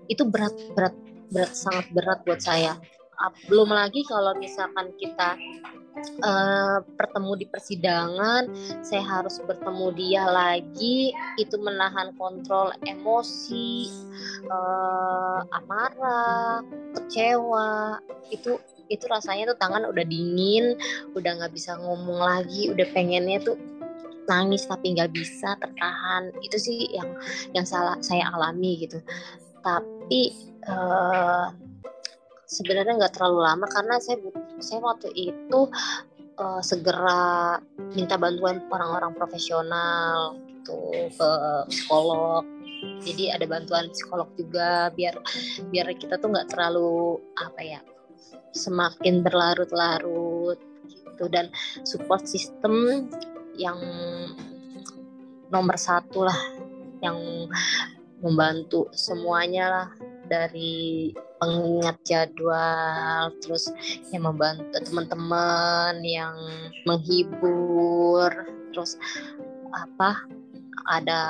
itu 0.06 0.22
berat 0.22 0.54
berat 0.78 0.94
berat 1.34 1.50
sangat 1.50 1.90
berat 1.90 2.22
buat 2.22 2.38
saya 2.38 2.78
belum 3.48 3.68
lagi 3.68 4.00
kalau 4.08 4.32
misalkan 4.40 4.92
kita 4.96 5.36
uh, 6.24 6.78
bertemu 6.96 7.32
di 7.44 7.46
persidangan 7.48 8.42
saya 8.80 9.02
harus 9.04 9.40
bertemu 9.44 9.86
dia 9.96 10.24
lagi 10.24 11.12
itu 11.36 11.56
menahan 11.60 12.14
kontrol 12.16 12.72
emosi 12.86 13.90
uh, 14.48 15.44
amarah 15.52 16.64
kecewa. 16.96 18.00
Itu 18.32 18.58
itu 18.90 19.04
rasanya 19.06 19.54
tuh 19.54 19.58
tangan 19.62 19.86
udah 19.86 20.02
dingin 20.02 20.74
udah 21.14 21.38
nggak 21.38 21.54
bisa 21.54 21.78
ngomong 21.78 22.18
lagi 22.18 22.72
udah 22.72 22.86
pengennya 22.90 23.38
tuh 23.42 23.54
nangis 24.26 24.66
tapi 24.66 24.94
nggak 24.94 25.10
bisa 25.12 25.58
tertahan. 25.58 26.30
Itu 26.42 26.56
sih 26.58 26.90
yang 26.94 27.10
yang 27.54 27.66
salah 27.66 27.98
saya 28.00 28.30
alami 28.30 28.86
gitu. 28.86 29.02
Tapi 29.60 30.32
uh, 30.66 31.52
sebenarnya 32.50 32.98
nggak 32.98 33.14
terlalu 33.14 33.46
lama 33.46 33.66
karena 33.70 34.02
saya 34.02 34.18
saya 34.58 34.82
waktu 34.82 35.14
itu 35.14 35.60
uh, 36.34 36.58
segera 36.58 37.62
minta 37.94 38.18
bantuan 38.18 38.66
orang-orang 38.74 39.14
profesional 39.14 40.34
gitu 40.50 40.90
ke 41.14 41.30
psikolog. 41.70 42.42
Jadi 43.04 43.30
ada 43.30 43.46
bantuan 43.46 43.92
psikolog 43.94 44.26
juga 44.34 44.90
biar 44.96 45.14
biar 45.70 45.94
kita 45.94 46.18
tuh 46.18 46.34
nggak 46.34 46.50
terlalu 46.50 47.22
apa 47.38 47.60
ya 47.62 47.80
semakin 48.50 49.22
berlarut-larut 49.22 50.58
gitu. 50.90 51.24
Dan 51.30 51.54
support 51.86 52.26
system 52.26 53.06
yang 53.54 53.78
nomor 55.54 55.76
satu 55.78 56.26
lah 56.26 56.40
yang 57.04 57.46
membantu 58.20 58.88
semuanya 58.92 59.64
lah 59.68 59.88
dari 60.30 61.10
pengingat 61.42 61.98
jadwal 62.06 63.34
terus 63.42 63.66
yang 64.14 64.30
membantu 64.30 64.78
teman-teman 64.86 65.98
yang 66.06 66.34
menghibur 66.86 68.30
terus 68.70 68.94
apa 69.74 70.22
ada 70.86 71.22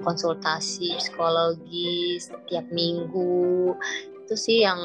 konsultasi 0.00 0.96
psikologi 0.96 2.16
setiap 2.16 2.64
minggu 2.72 3.76
itu 4.24 4.34
sih 4.34 4.64
yang 4.64 4.80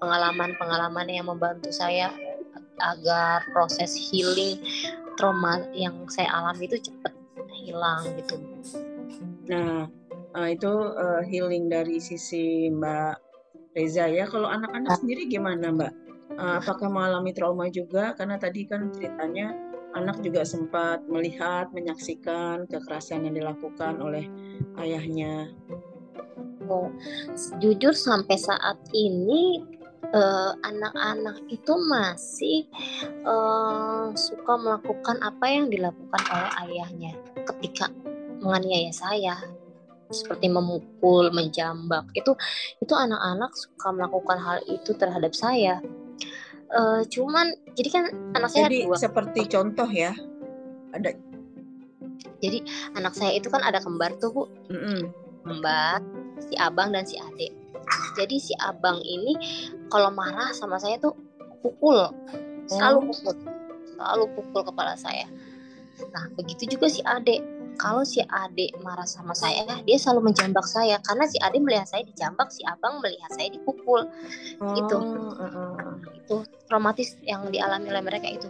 pengalaman-pengalaman 0.00 1.10
yang 1.10 1.26
membantu 1.28 1.68
saya 1.74 2.08
agar 2.80 3.44
proses 3.52 3.92
healing 3.92 4.56
trauma 5.20 5.60
yang 5.76 6.08
saya 6.08 6.32
alami 6.32 6.64
itu 6.64 6.88
cepat 6.88 7.12
hilang 7.52 8.08
gitu. 8.16 8.40
Nah, 9.52 9.84
uh, 10.34 10.48
itu 10.50 10.70
uh, 10.70 11.22
healing 11.26 11.70
dari 11.70 11.98
sisi 11.98 12.70
Mbak 12.70 13.14
Reza 13.74 14.06
ya. 14.10 14.26
Kalau 14.26 14.50
anak-anak 14.50 14.98
sendiri 15.02 15.26
gimana 15.30 15.70
Mbak? 15.74 15.92
Uh, 16.38 16.62
apakah 16.62 16.88
mengalami 16.90 17.34
trauma 17.34 17.66
juga? 17.68 18.14
Karena 18.14 18.38
tadi 18.38 18.66
kan 18.66 18.90
ceritanya 18.94 19.54
anak 19.98 20.22
juga 20.22 20.46
sempat 20.46 21.02
melihat, 21.10 21.70
menyaksikan 21.74 22.70
kekerasan 22.70 23.26
yang 23.26 23.34
dilakukan 23.34 23.98
oleh 23.98 24.30
ayahnya. 24.78 25.50
Oh, 26.70 26.86
jujur 27.58 27.90
sampai 27.90 28.38
saat 28.38 28.78
ini 28.94 29.58
anak-anak 30.66 31.38
uh, 31.38 31.50
itu 31.54 31.74
masih 31.86 32.66
uh, 33.22 34.10
suka 34.18 34.58
melakukan 34.58 35.18
apa 35.22 35.46
yang 35.46 35.70
dilakukan 35.70 36.22
oleh 36.34 36.50
ayahnya 36.66 37.12
ketika 37.46 37.90
menganiaya 38.42 38.90
saya 38.90 39.38
seperti 40.10 40.46
memukul, 40.50 41.30
menjambak. 41.30 42.10
Itu 42.14 42.36
itu 42.82 42.94
anak-anak 42.94 43.50
suka 43.54 43.88
melakukan 43.94 44.38
hal 44.38 44.58
itu 44.66 44.94
terhadap 44.94 45.32
saya. 45.32 45.80
Uh, 46.70 47.02
cuman 47.10 47.50
jadi 47.74 47.88
kan 47.90 48.04
anak 48.38 48.54
saya 48.54 48.70
jadi 48.70 48.86
dua. 48.86 48.96
seperti 48.98 49.40
contoh 49.50 49.88
ya. 49.90 50.14
Ada 50.94 51.14
jadi 52.40 52.58
anak 52.94 53.14
saya 53.14 53.36
itu 53.38 53.50
kan 53.50 53.62
ada 53.62 53.82
kembar 53.82 54.14
tuh 54.22 54.30
bu, 54.32 54.42
mm 54.70 54.78
-mm. 54.78 55.00
kembar 55.46 55.98
si 56.38 56.54
abang 56.58 56.94
dan 56.94 57.02
si 57.06 57.18
adik. 57.18 57.50
Jadi 58.14 58.36
si 58.38 58.54
abang 58.62 59.02
ini 59.02 59.34
kalau 59.90 60.14
marah 60.14 60.54
sama 60.54 60.78
saya 60.78 60.98
tuh 61.02 61.14
pukul 61.60 62.08
selalu 62.66 62.98
oh. 62.98 63.04
pukul 63.12 63.34
selalu 63.94 64.24
pukul 64.36 64.62
kepala 64.64 64.94
saya 64.96 65.28
nah 66.14 66.24
begitu 66.32 66.64
juga 66.76 66.88
si 66.88 67.04
adik 67.04 67.44
kalau 67.80 68.04
si 68.04 68.20
adik 68.20 68.76
marah 68.84 69.08
sama 69.08 69.32
saya 69.32 69.64
dia 69.88 69.96
selalu 69.96 70.28
menjambak 70.28 70.68
saya. 70.68 71.00
Karena 71.00 71.24
si 71.24 71.40
adik 71.40 71.64
melihat 71.64 71.88
saya 71.88 72.04
dijambak 72.04 72.52
si 72.52 72.60
abang 72.68 73.00
melihat 73.00 73.32
saya 73.32 73.48
dipukul. 73.48 74.04
Oh, 74.60 74.74
gitu 74.76 74.96
uh. 75.00 75.96
itu 76.12 76.36
traumatis 76.68 77.16
yang 77.24 77.48
dialami 77.48 77.88
oleh 77.88 78.04
mereka 78.04 78.28
itu. 78.28 78.48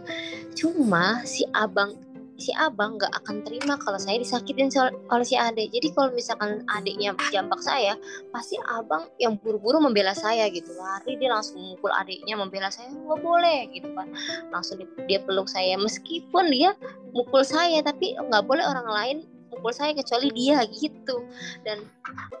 Cuma 0.59 1.23
si 1.23 1.47
abang 1.55 1.95
si 2.41 2.49
abang 2.57 2.97
nggak 2.97 3.13
akan 3.21 3.45
terima 3.45 3.77
kalau 3.77 4.01
saya 4.01 4.17
disakitin 4.17 4.73
oleh 5.13 5.25
si 5.25 5.37
adik. 5.37 5.69
Jadi 5.69 5.93
kalau 5.93 6.09
misalkan 6.09 6.65
adiknya 6.73 7.13
jambak 7.29 7.61
saya, 7.61 7.93
pasti 8.33 8.57
abang 8.65 9.05
yang 9.21 9.37
buru-buru 9.37 9.77
membela 9.77 10.17
saya 10.17 10.49
gitu. 10.49 10.73
Lari 10.73 11.21
dia 11.21 11.29
langsung 11.29 11.61
mukul 11.61 11.93
adiknya 11.93 12.33
membela 12.33 12.73
saya 12.73 12.89
nggak 12.89 13.21
boleh 13.21 13.69
gitu 13.69 13.93
kan. 13.93 14.09
Langsung 14.49 14.81
dia 15.05 15.21
peluk 15.21 15.45
saya 15.45 15.77
meskipun 15.77 16.49
dia 16.49 16.73
mukul 17.13 17.45
saya 17.45 17.85
tapi 17.85 18.17
nggak 18.17 18.43
boleh 18.49 18.65
orang 18.65 18.89
lain 18.89 19.17
mukul 19.51 19.73
saya 19.75 19.91
kecuali 19.91 20.31
dia 20.31 20.63
gitu. 20.71 21.27
Dan 21.61 21.85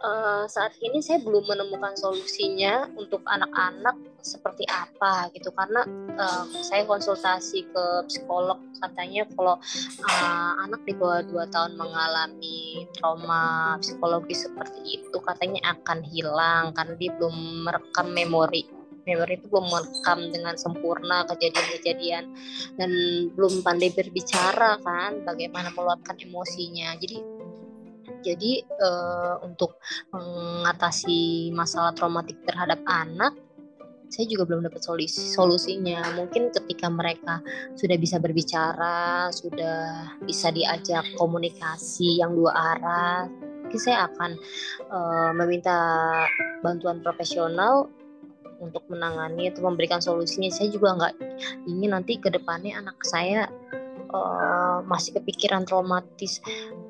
uh, 0.01 0.47
saat 0.47 0.73
ini 0.79 1.03
saya 1.03 1.19
belum 1.21 1.45
menemukan 1.45 1.93
solusinya 1.99 2.87
untuk 2.95 3.21
anak-anak 3.27 3.95
seperti 4.23 4.63
apa 4.71 5.29
gitu. 5.35 5.51
Karena 5.53 5.85
uh, 6.17 6.45
saya 6.63 6.87
konsultasi 6.87 7.67
ke 7.69 7.85
psikolog 8.07 8.57
katanya 8.81 9.27
kalau 9.37 9.55
uh, 10.07 10.53
anak 10.65 10.81
di 10.87 10.95
bawah 10.97 11.21
2 11.21 11.53
tahun 11.53 11.77
mengalami 11.77 12.89
trauma 12.97 13.75
psikologis 13.83 14.49
seperti 14.49 15.03
itu 15.03 15.17
katanya 15.21 15.77
akan 15.77 16.01
hilang 16.09 16.73
karena 16.73 16.93
dia 16.97 17.11
belum 17.13 17.67
merekam 17.69 18.09
memori 18.09 18.80
memori 19.05 19.37
itu 19.37 19.47
belum 19.49 19.67
merekam 19.69 20.19
dengan 20.29 20.55
sempurna 20.55 21.25
kejadian-kejadian 21.29 22.25
dan 22.77 22.91
belum 23.33 23.65
pandai 23.65 23.89
berbicara 23.93 24.77
kan 24.81 25.25
bagaimana 25.25 25.73
meluapkan 25.73 26.17
emosinya. 26.21 26.93
Jadi 26.97 27.17
jadi 28.21 28.61
uh, 28.61 29.41
untuk 29.41 29.81
mengatasi 30.13 31.49
masalah 31.57 31.93
traumatik 31.97 32.37
terhadap 32.45 32.77
anak 32.85 33.33
saya 34.11 34.27
juga 34.27 34.43
belum 34.43 34.67
dapat 34.67 34.83
solusi 34.83 35.23
solusinya. 35.31 36.03
Mungkin 36.19 36.51
ketika 36.51 36.91
mereka 36.91 37.39
sudah 37.79 37.95
bisa 37.95 38.19
berbicara 38.19 39.31
sudah 39.31 40.11
bisa 40.27 40.51
diajak 40.51 41.07
komunikasi 41.15 42.19
yang 42.19 42.35
dua 42.35 42.51
arah 42.51 43.31
saya 43.79 44.11
akan 44.11 44.35
uh, 44.91 45.31
meminta 45.31 45.79
bantuan 46.59 46.99
profesional 46.99 47.87
untuk 48.61 48.85
menangani 48.87 49.49
atau 49.49 49.65
memberikan 49.65 49.99
solusinya. 49.99 50.53
Saya 50.53 50.69
juga 50.69 50.93
nggak 50.95 51.13
ingin 51.65 51.91
nanti 51.91 52.21
ke 52.21 52.29
depannya 52.29 52.77
anak 52.77 53.01
saya 53.01 53.49
uh, 54.13 54.85
masih 54.85 55.17
kepikiran 55.17 55.65
traumatis 55.65 56.39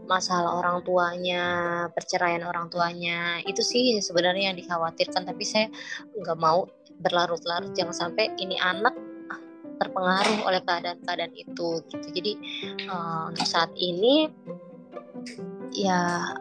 masalah 0.06 0.60
orang 0.60 0.84
tuanya 0.84 1.44
perceraian 1.96 2.44
orang 2.44 2.68
tuanya. 2.68 3.40
Itu 3.48 3.64
sih 3.64 3.98
sebenarnya 4.04 4.52
yang 4.52 4.60
dikhawatirkan 4.60 5.24
tapi 5.24 5.48
saya 5.48 5.72
nggak 6.20 6.38
mau 6.38 6.68
berlarut-larut. 7.00 7.72
Jangan 7.72 7.96
sampai 7.96 8.36
ini 8.38 8.60
anak 8.60 8.94
terpengaruh 9.82 10.46
oleh 10.46 10.62
keadaan-keadaan 10.62 11.34
itu 11.34 11.82
gitu. 11.90 12.08
Jadi 12.14 12.34
uh, 12.86 13.34
untuk 13.34 13.48
saat 13.50 13.74
ini 13.74 14.30
ya 15.74 16.36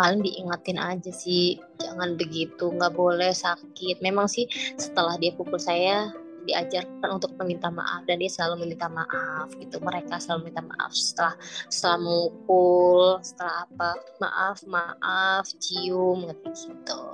paling 0.00 0.24
diingatin 0.24 0.80
aja 0.80 1.12
sih 1.12 1.60
jangan 1.76 2.16
begitu 2.16 2.72
nggak 2.72 2.96
boleh 2.96 3.36
sakit. 3.36 4.00
Memang 4.00 4.32
sih 4.32 4.48
setelah 4.80 5.20
dia 5.20 5.36
pukul 5.36 5.60
saya 5.60 6.08
diajarkan 6.48 7.20
untuk 7.20 7.36
meminta 7.36 7.68
maaf 7.68 8.08
dan 8.08 8.16
dia 8.16 8.32
selalu 8.32 8.64
meminta 8.64 8.88
maaf 8.88 9.52
gitu. 9.60 9.76
Mereka 9.76 10.16
selalu 10.16 10.48
minta 10.48 10.64
maaf 10.64 10.88
setelah 10.96 11.36
setelah 11.68 12.00
mukul 12.00 13.20
setelah 13.20 13.68
apa 13.68 13.90
maaf 14.24 14.58
maaf 14.64 15.44
cium 15.60 16.32
gitu. 16.32 17.04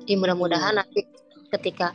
Jadi 0.00 0.12
mudah-mudahan 0.16 0.72
iya. 0.72 0.80
nanti 0.80 1.04
ketika 1.52 1.92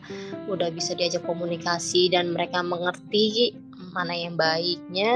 udah 0.47 0.69
bisa 0.69 0.93
diajak 0.93 1.25
komunikasi 1.25 2.13
dan 2.13 2.29
mereka 2.29 2.61
mengerti 2.61 3.57
mana 3.91 4.15
yang 4.15 4.37
baiknya 4.39 5.11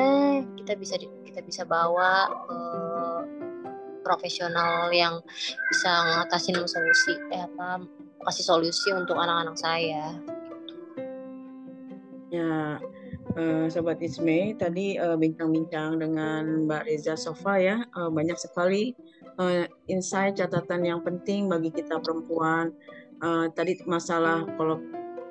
kita 0.59 0.75
bisa 0.75 0.99
kita 0.99 1.39
bisa 1.45 1.63
bawa 1.63 2.27
uh, 2.51 3.21
profesional 4.05 4.93
yang 4.93 5.17
bisa 5.73 5.89
ngatasin 5.89 6.61
solusi 6.69 7.17
eh 7.33 7.41
apa 7.41 7.81
kasih 8.29 8.45
solusi 8.45 8.93
untuk 8.93 9.17
anak-anak 9.17 9.57
saya. 9.57 10.13
Ya 12.29 12.77
uh, 13.33 13.65
sobat 13.73 13.97
Isme 14.05 14.53
tadi 14.53 15.01
bincang 15.01 15.49
bincang-bincang 15.49 15.89
dengan 15.97 16.43
Mbak 16.69 16.85
Reza 16.85 17.17
Sofa 17.17 17.57
ya 17.57 17.81
uh, 17.97 18.13
banyak 18.13 18.37
sekali 18.37 18.93
uh, 19.41 19.65
insight 19.89 20.37
catatan 20.37 20.85
yang 20.85 21.01
penting 21.01 21.49
bagi 21.49 21.73
kita 21.73 21.97
perempuan. 22.01 22.69
Uh, 23.23 23.47
tadi 23.55 23.79
masalah 23.87 24.43
kalau 24.59 24.83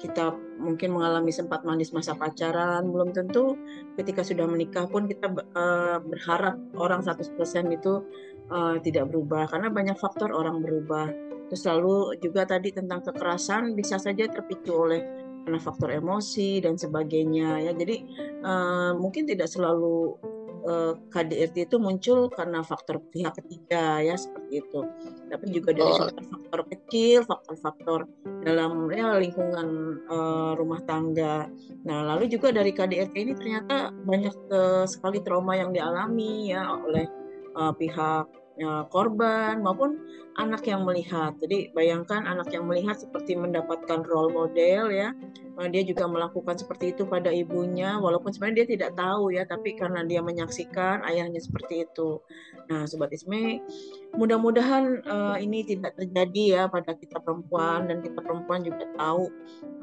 kita 0.05 0.37
mungkin 0.61 0.93
mengalami 0.93 1.33
sempat 1.33 1.65
manis 1.65 1.97
masa 1.97 2.13
pacaran 2.13 2.93
belum 2.93 3.17
tentu 3.17 3.57
ketika 3.97 4.21
sudah 4.21 4.45
menikah 4.45 4.85
pun 4.85 5.09
kita 5.09 5.33
uh, 5.57 5.97
berharap 6.05 6.61
orang 6.77 7.01
100% 7.01 7.33
itu 7.73 8.05
uh, 8.53 8.77
tidak 8.85 9.09
berubah 9.09 9.49
karena 9.49 9.73
banyak 9.73 9.97
faktor 9.97 10.29
orang 10.29 10.61
berubah. 10.61 11.09
Terus 11.49 11.65
lalu 11.65 12.21
juga 12.21 12.45
tadi 12.45 12.73
tentang 12.73 13.01
kekerasan 13.01 13.73
bisa 13.73 13.97
saja 13.97 14.29
terpicu 14.29 14.77
oleh 14.77 15.01
karena 15.45 15.61
faktor 15.61 15.93
emosi 15.93 16.61
dan 16.61 16.77
sebagainya 16.77 17.65
ya. 17.65 17.73
Jadi 17.73 17.97
uh, 18.45 18.93
mungkin 18.97 19.25
tidak 19.25 19.49
selalu 19.49 20.21
eh, 20.65 20.93
KDRT 21.13 21.69
itu 21.69 21.77
muncul 21.77 22.33
karena 22.33 22.65
faktor 22.65 23.01
pihak 23.13 23.37
ketiga 23.37 24.01
ya 24.01 24.17
seperti 24.17 24.65
itu. 24.65 24.81
Tapi 25.29 25.45
juga 25.53 25.71
dari 25.77 25.93
faktor-faktor 25.93 26.61
kecil, 26.73 27.19
faktor-faktor 27.29 28.01
dalam 28.45 28.93
ya, 28.93 29.17
lingkungan 29.17 29.99
uh, 30.09 30.53
rumah 30.55 30.81
tangga. 30.85 31.49
Nah, 31.89 31.99
lalu 32.15 32.29
juga 32.29 32.53
dari 32.53 32.71
KDRT 32.77 33.15
ini 33.17 33.33
ternyata 33.33 33.91
banyak 34.05 34.37
uh, 34.53 34.85
sekali 34.85 35.25
trauma 35.25 35.57
yang 35.57 35.73
dialami 35.73 36.53
ya 36.53 36.77
oleh 36.77 37.09
uh, 37.57 37.73
pihak 37.73 38.44
korban 38.89 39.59
maupun 39.59 39.99
anak 40.35 40.67
yang 40.67 40.83
melihat. 40.83 41.35
Jadi 41.39 41.71
bayangkan 41.75 42.27
anak 42.27 42.51
yang 42.51 42.67
melihat 42.67 42.99
seperti 42.99 43.39
mendapatkan 43.39 44.03
role 44.07 44.31
model 44.31 44.91
ya. 44.91 45.15
Nah, 45.55 45.71
dia 45.71 45.87
juga 45.87 46.11
melakukan 46.11 46.59
seperti 46.59 46.91
itu 46.91 47.07
pada 47.07 47.31
ibunya 47.31 47.95
walaupun 48.03 48.35
sebenarnya 48.35 48.67
dia 48.67 48.69
tidak 48.75 48.91
tahu 48.99 49.31
ya, 49.31 49.47
tapi 49.47 49.79
karena 49.79 50.03
dia 50.03 50.19
menyaksikan 50.19 51.07
ayahnya 51.07 51.39
seperti 51.39 51.87
itu. 51.87 52.19
Nah, 52.67 52.91
sobat 52.91 53.15
Isme, 53.15 53.63
mudah-mudahan 54.19 55.07
uh, 55.07 55.37
ini 55.39 55.63
tidak 55.63 55.95
terjadi 55.95 56.45
ya 56.47 56.63
pada 56.67 56.99
kita 56.99 57.23
perempuan 57.23 57.87
dan 57.87 58.03
kita 58.03 58.19
perempuan 58.19 58.67
juga 58.67 58.83
tahu 58.99 59.31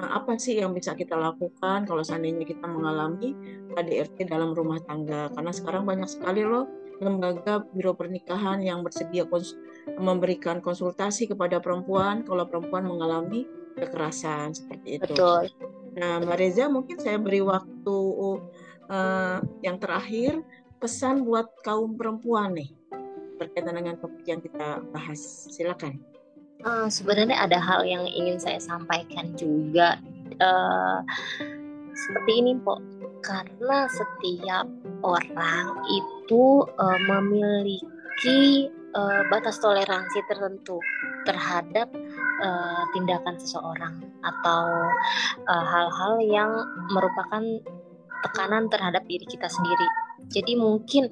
uh, 0.04 0.10
apa 0.20 0.36
sih 0.36 0.60
yang 0.60 0.76
bisa 0.76 0.92
kita 0.92 1.16
lakukan 1.16 1.88
kalau 1.88 2.04
seandainya 2.04 2.44
kita 2.44 2.68
mengalami 2.68 3.32
KDRT 3.72 4.28
dalam 4.28 4.52
rumah 4.52 4.84
tangga. 4.84 5.32
Karena 5.32 5.52
sekarang 5.56 5.88
banyak 5.88 6.12
sekali 6.12 6.44
loh 6.44 6.81
lembaga 7.02 7.66
biro 7.74 7.98
pernikahan 7.98 8.62
yang 8.62 8.86
bersedia 8.86 9.26
kons 9.26 9.58
memberikan 9.98 10.62
konsultasi 10.62 11.26
kepada 11.26 11.58
perempuan 11.58 12.22
kalau 12.22 12.46
perempuan 12.46 12.86
mengalami 12.86 13.50
kekerasan 13.76 14.54
seperti 14.54 15.02
itu. 15.02 15.12
Betul. 15.18 15.50
Nah, 15.98 16.22
Mbak 16.24 16.38
Reza 16.40 16.70
mungkin 16.72 17.02
saya 17.02 17.18
beri 17.20 17.42
waktu 17.44 17.98
uh, 18.88 19.38
yang 19.66 19.82
terakhir 19.82 20.40
pesan 20.80 21.28
buat 21.28 21.50
kaum 21.66 21.98
perempuan 21.98 22.56
nih 22.56 22.72
berkaitan 23.42 23.82
dengan 23.82 23.98
topik 23.98 24.24
yang 24.30 24.40
kita 24.40 24.86
bahas. 24.94 25.50
Silakan. 25.50 25.98
Uh, 26.62 26.86
sebenarnya 26.86 27.42
ada 27.42 27.58
hal 27.58 27.82
yang 27.82 28.06
ingin 28.06 28.38
saya 28.38 28.62
sampaikan 28.62 29.34
juga 29.34 29.98
uh, 30.38 31.02
seperti 31.98 32.32
ini, 32.38 32.54
Pok. 32.62 32.80
Karena 33.26 33.90
setiap 33.90 34.66
orang 35.02 35.82
itu 35.90 36.66
uh, 36.66 37.00
memiliki 37.06 38.70
uh, 38.96 39.22
batas 39.30 39.60
toleransi 39.60 40.20
tertentu 40.30 40.80
terhadap 41.26 41.90
uh, 42.42 42.84
tindakan 42.94 43.38
seseorang 43.38 44.02
atau 44.22 44.66
hal-hal 45.50 46.14
uh, 46.18 46.26
yang 46.26 46.52
merupakan 46.94 47.44
tekanan 48.22 48.70
terhadap 48.70 49.04
diri 49.10 49.26
kita 49.26 49.50
sendiri. 49.50 49.88
Jadi 50.30 50.54
mungkin 50.56 51.10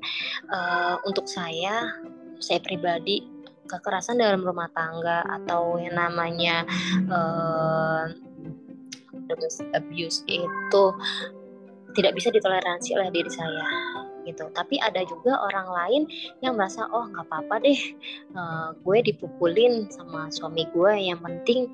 uh, 0.53 1.01
untuk 1.03 1.25
saya, 1.25 1.97
saya 2.37 2.61
pribadi 2.61 3.25
kekerasan 3.69 4.17
dalam 4.17 4.41
rumah 4.41 4.69
tangga 4.73 5.21
atau 5.25 5.77
yang 5.77 5.93
namanya 5.93 6.65
uh, 7.09 8.09
abuse 9.77 10.25
itu 10.25 10.83
tidak 11.97 12.13
bisa 12.17 12.29
ditoleransi 12.29 12.95
oleh 12.97 13.09
diri 13.09 13.31
saya 13.31 13.65
gitu. 14.27 14.45
Tapi 14.53 14.77
ada 14.81 15.01
juga 15.07 15.39
orang 15.41 15.67
lain 15.69 16.01
yang 16.45 16.59
merasa 16.59 16.85
oh 16.89 17.09
nggak 17.09 17.25
apa-apa 17.29 17.55
deh 17.65 17.81
uh, 18.37 18.69
gue 18.77 18.97
dipukulin 19.13 19.89
sama 19.89 20.29
suami 20.29 20.69
gue 20.69 20.91
yang 20.93 21.19
penting 21.23 21.69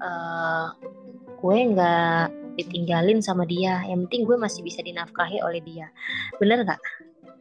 uh, 0.00 0.72
gue 1.40 1.58
nggak 1.76 2.32
ditinggalin 2.60 3.24
sama 3.24 3.48
dia 3.48 3.80
yang 3.88 4.04
penting 4.08 4.28
gue 4.28 4.36
masih 4.36 4.64
bisa 4.64 4.80
dinafkahi 4.80 5.40
oleh 5.44 5.60
dia. 5.60 5.92
Bener 6.40 6.64
nggak? 6.64 6.80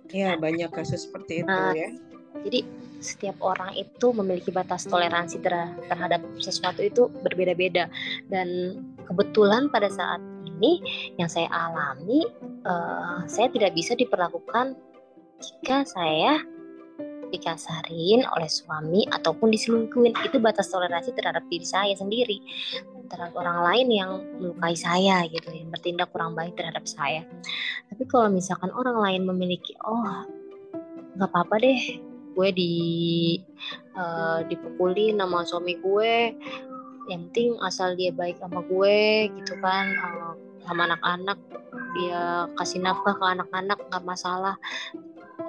Ya 0.09 0.36
banyak 0.36 0.74
kasus 0.74 1.05
seperti 1.05 1.45
itu 1.45 1.53
uh, 1.53 1.70
ya. 1.78 1.93
jadi 2.41 2.65
setiap 2.99 3.39
orang 3.39 3.72
itu 3.80 4.11
memiliki 4.11 4.51
batas 4.51 4.84
toleransi 4.84 5.39
terhadap 5.88 6.20
sesuatu 6.38 6.84
itu 6.84 7.07
berbeda-beda. 7.24 7.88
Dan 8.28 8.76
kebetulan 9.07 9.72
pada 9.72 9.88
saat 9.88 10.20
ini 10.60 10.84
yang 11.16 11.32
saya 11.32 11.47
alami 11.49 12.28
uh, 12.68 13.24
saya 13.26 13.47
tidak 13.49 13.72
bisa 13.72 13.95
diperlakukan 13.95 14.76
jika 15.39 15.88
saya 15.88 16.43
dikasarin 17.30 18.26
oleh 18.26 18.49
suami 18.49 19.05
ataupun 19.07 19.53
diselingkuhin. 19.53 20.18
Itu 20.26 20.41
batas 20.41 20.68
toleransi 20.74 21.14
terhadap 21.16 21.45
diri 21.47 21.64
saya 21.64 21.93
sendiri 21.95 22.41
terhadap 23.10 23.34
orang 23.41 23.66
lain 23.66 23.88
yang 23.89 24.12
melukai 24.38 24.78
saya 24.78 25.26
gitu 25.34 25.49
yang 25.49 25.74
bertindak 25.74 26.14
kurang 26.14 26.38
baik 26.38 26.53
terhadap 26.53 26.86
saya. 26.86 27.26
Tapi 27.89 28.03
kalau 28.05 28.30
misalkan 28.30 28.70
orang 28.70 29.01
lain 29.01 29.26
memiliki 29.26 29.74
oh 29.82 30.30
nggak 31.18 31.30
apa-apa 31.34 31.57
deh 31.60 31.82
gue 32.38 32.49
di 32.53 32.74
uh, 33.97 34.45
dipukuli 34.47 35.12
nama 35.12 35.43
suami 35.43 35.76
gue 35.82 36.38
yang 37.10 37.28
penting 37.34 37.57
asal 37.66 37.97
dia 37.97 38.14
baik 38.14 38.38
sama 38.38 38.62
gue 38.70 39.28
gitu 39.41 39.57
kan 39.60 39.91
uh, 39.99 40.34
sama 40.66 40.89
anak-anak. 40.89 41.38
Dia 41.97 42.47
kasih 42.55 42.80
nafkah 42.84 43.16
ke 43.18 43.26
anak-anak 43.26 43.80
nggak 43.89 44.05
masalah. 44.05 44.55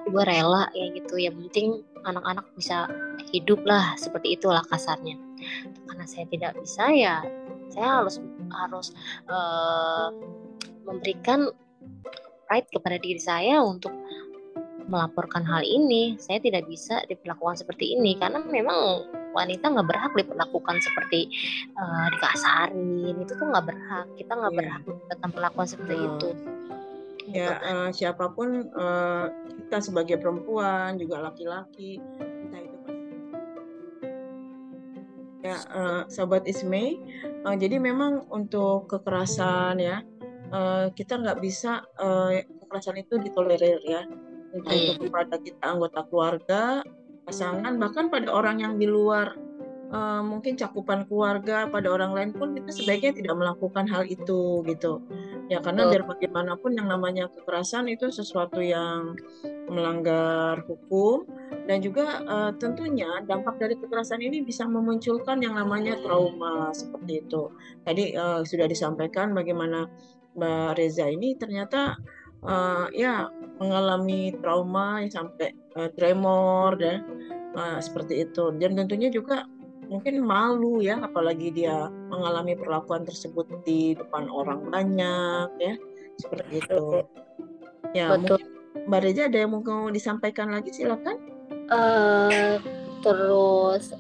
Gue 0.09 0.23
rela 0.25 0.71
ya 0.73 0.87
gitu. 0.95 1.21
Yang 1.21 1.49
penting 1.49 1.69
anak-anak 2.07 2.47
bisa 2.57 2.89
hidup 3.31 3.61
lah 3.63 3.95
seperti 4.01 4.39
itulah 4.39 4.65
kasarnya. 4.67 5.19
Karena 5.87 6.05
saya 6.09 6.25
tidak 6.31 6.57
bisa 6.59 6.89
ya 6.91 7.21
saya 7.71 8.03
harus 8.03 8.19
harus 8.51 8.87
uh, 9.31 10.11
memberikan 10.85 11.49
right 12.51 12.67
kepada 12.75 12.99
diri 12.99 13.23
saya 13.23 13.63
untuk 13.63 13.95
melaporkan 14.91 15.47
hal 15.47 15.63
ini. 15.63 16.19
Saya 16.19 16.43
tidak 16.43 16.67
bisa 16.67 17.07
diperlakukan 17.07 17.63
seperti 17.63 17.95
ini 17.95 18.19
karena 18.19 18.43
memang 18.43 19.07
wanita 19.31 19.65
nggak 19.71 19.89
berhak 19.89 20.13
diperlakukan 20.15 20.77
seperti 20.83 21.21
uh, 21.79 22.07
dikasarin 22.15 23.15
itu 23.19 23.33
tuh 23.35 23.47
nggak 23.47 23.67
berhak 23.67 24.07
kita 24.19 24.33
nggak 24.35 24.53
yeah. 24.53 24.61
berhak 24.61 24.83
mendapatkan 24.87 25.31
perlakuan 25.31 25.67
seperti 25.69 25.95
hmm. 25.97 26.09
itu 26.09 26.31
ya 27.31 27.63
uh, 27.63 27.89
siapa 27.95 28.33
pun 28.35 28.67
uh, 28.75 29.27
kita 29.67 29.79
sebagai 29.79 30.19
perempuan 30.19 30.99
juga 30.99 31.23
laki-laki 31.31 32.03
kita 32.19 32.59
itu 32.59 32.79
ya 35.47 35.57
uh, 35.71 36.03
sahabat 36.11 36.45
Isme 36.51 36.99
uh, 37.47 37.55
jadi 37.55 37.79
memang 37.79 38.27
untuk 38.35 38.91
kekerasan 38.91 39.79
ya 39.79 40.03
uh, 40.51 40.91
kita 40.91 41.23
nggak 41.23 41.39
bisa 41.39 41.87
uh, 42.03 42.35
kekerasan 42.67 42.99
itu 42.99 43.15
ditolerir 43.23 43.79
ya 43.87 44.03
untuk, 44.51 44.75
hmm. 44.75 44.99
kepada 45.07 45.37
kita 45.39 45.63
anggota 45.63 46.01
keluarga 46.11 46.63
pasangan 47.27 47.77
bahkan 47.77 48.09
pada 48.09 48.31
orang 48.33 48.63
yang 48.63 48.75
di 48.81 48.87
luar 48.89 49.37
uh, 49.91 50.23
mungkin 50.23 50.55
cakupan 50.55 51.05
keluarga 51.07 51.67
pada 51.69 51.91
orang 51.91 52.15
lain 52.15 52.31
pun 52.35 52.55
kita 52.57 52.71
sebaiknya 52.71 53.13
tidak 53.15 53.35
melakukan 53.37 53.85
hal 53.91 54.07
itu 54.07 54.63
gitu. 54.67 55.03
Ya 55.51 55.59
karena 55.59 55.91
biar 55.91 56.07
bagaimanapun 56.07 56.79
yang 56.79 56.89
namanya 56.89 57.27
kekerasan 57.35 57.91
itu 57.91 58.09
sesuatu 58.09 58.63
yang 58.63 59.19
melanggar 59.71 60.63
hukum 60.67 61.27
dan 61.67 61.83
juga 61.83 62.23
uh, 62.27 62.51
tentunya 62.59 63.23
dampak 63.27 63.59
dari 63.59 63.75
kekerasan 63.79 64.23
ini 64.23 64.43
bisa 64.43 64.67
memunculkan 64.67 65.43
yang 65.43 65.59
namanya 65.59 65.99
trauma 66.03 66.71
seperti 66.75 67.27
itu. 67.27 67.51
Tadi 67.83 68.15
uh, 68.15 68.43
sudah 68.47 68.67
disampaikan 68.71 69.35
bagaimana 69.35 69.87
Mbak 70.31 70.79
Reza 70.79 71.11
ini 71.11 71.35
ternyata 71.35 71.99
uh, 72.45 72.87
ya 72.95 73.29
mengalami 73.61 74.33
trauma 74.41 75.05
sampai 75.09 75.53
uh, 75.77 75.89
tremor 75.97 76.81
dan 76.81 77.05
uh, 77.57 77.79
seperti 77.81 78.25
itu. 78.25 78.55
Dan 78.57 78.77
tentunya 78.77 79.13
juga 79.13 79.45
mungkin 79.91 80.23
malu 80.23 80.79
ya 80.79 81.03
apalagi 81.03 81.51
dia 81.51 81.91
mengalami 82.09 82.55
perlakuan 82.55 83.03
tersebut 83.03 83.51
di 83.67 83.99
depan 83.99 84.31
orang 84.31 84.71
banyak 84.71 85.49
ya 85.59 85.75
seperti 86.17 86.63
itu. 86.63 87.03
Ya 87.91 88.15
Betul. 88.15 88.39
Mbak 88.87 89.01
Reza 89.03 89.27
ada 89.27 89.39
yang 89.43 89.51
mau 89.51 89.91
disampaikan 89.91 90.55
lagi? 90.55 90.71
Silakan. 90.71 91.19
Uh, 91.71 92.63
terus 93.03 93.95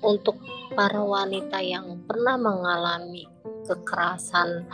untuk 0.00 0.40
para 0.72 1.00
wanita 1.00 1.60
yang 1.60 2.00
pernah 2.08 2.36
mengalami 2.40 3.33
kekerasan 3.64 4.68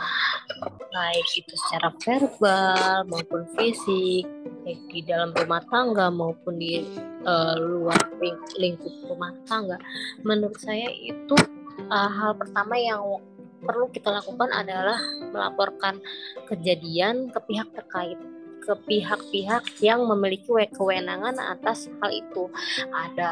baik 0.91 1.27
itu 1.39 1.53
secara 1.67 1.89
verbal 2.03 3.07
maupun 3.07 3.47
fisik 3.55 4.27
baik 4.61 4.81
di 4.91 5.01
dalam 5.01 5.33
rumah 5.33 5.63
tangga 5.71 6.11
maupun 6.13 6.59
di 6.61 6.85
uh, 7.25 7.55
luar 7.57 7.97
lingkup 8.59 8.93
rumah 9.09 9.33
tangga. 9.49 9.79
Menurut 10.21 10.59
saya 10.61 10.91
itu 10.91 11.35
uh, 11.89 12.09
hal 12.11 12.37
pertama 12.37 12.77
yang 12.77 13.01
perlu 13.61 13.89
kita 13.93 14.09
lakukan 14.09 14.49
adalah 14.53 14.97
melaporkan 15.29 16.01
kejadian 16.49 17.29
ke 17.29 17.39
pihak 17.45 17.69
terkait 17.73 18.17
ke 18.61 18.73
pihak-pihak 18.85 19.81
yang 19.81 20.05
memiliki 20.05 20.49
kewenangan 20.71 21.35
atas 21.41 21.89
hal 21.99 22.11
itu. 22.13 22.47
Ada 22.93 23.31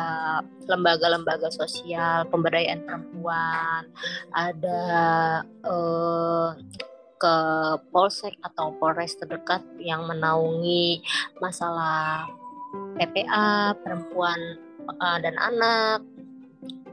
lembaga-lembaga 0.65 1.53
sosial, 1.53 2.25
pemberdayaan 2.33 2.81
perempuan, 2.83 3.85
ada 4.33 4.81
eh, 5.45 6.49
ke 7.19 7.35
polsek 7.91 8.33
atau 8.47 8.71
polres 8.79 9.19
terdekat 9.19 9.59
yang 9.77 10.07
menaungi 10.07 11.03
masalah 11.43 12.25
PPA 12.95 13.75
perempuan 13.83 14.39
uh, 14.87 15.17
dan 15.19 15.35
anak 15.35 15.99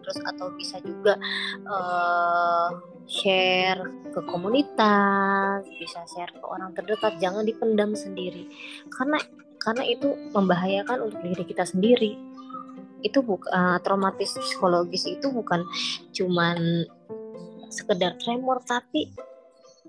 terus 0.02 0.18
atau 0.22 0.50
bisa 0.54 0.78
juga 0.82 1.18
uh, 1.66 2.70
share 3.06 3.86
ke 4.10 4.20
komunitas 4.26 5.62
bisa 5.78 6.02
share 6.10 6.34
ke 6.34 6.42
orang 6.42 6.74
terdekat 6.74 7.16
jangan 7.22 7.46
dipendam 7.46 7.94
sendiri. 7.94 8.50
Karena 8.90 9.22
karena 9.62 9.82
itu 9.86 10.14
membahayakan 10.34 11.10
untuk 11.10 11.20
diri 11.22 11.44
kita 11.46 11.64
sendiri. 11.66 12.18
Itu 13.02 13.22
bukan 13.22 13.50
uh, 13.50 13.78
traumatis 13.82 14.34
psikologis 14.34 15.06
itu 15.06 15.30
bukan 15.30 15.62
cuman 16.10 16.86
sekedar 17.70 18.18
tremor 18.18 18.62
tapi 18.66 19.10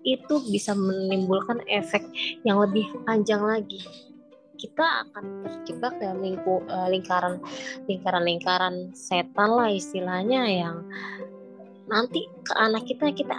itu 0.06 0.36
bisa 0.48 0.78
menimbulkan 0.78 1.62
efek 1.68 2.06
yang 2.46 2.62
lebih 2.62 2.86
panjang 3.04 3.42
lagi. 3.42 3.82
Kita 4.58 5.06
akan 5.06 5.46
terjebak 5.46 6.02
dalam 6.02 6.22
lingku, 6.22 6.66
uh, 6.66 6.90
lingkaran 6.90 7.38
lingkaran-lingkaran 7.86 8.94
setan 8.98 9.50
lah 9.54 9.70
istilahnya 9.70 10.42
yang 10.50 10.78
nanti 11.88 12.28
ke 12.44 12.54
anak 12.56 12.84
kita 12.86 13.12
kita 13.16 13.38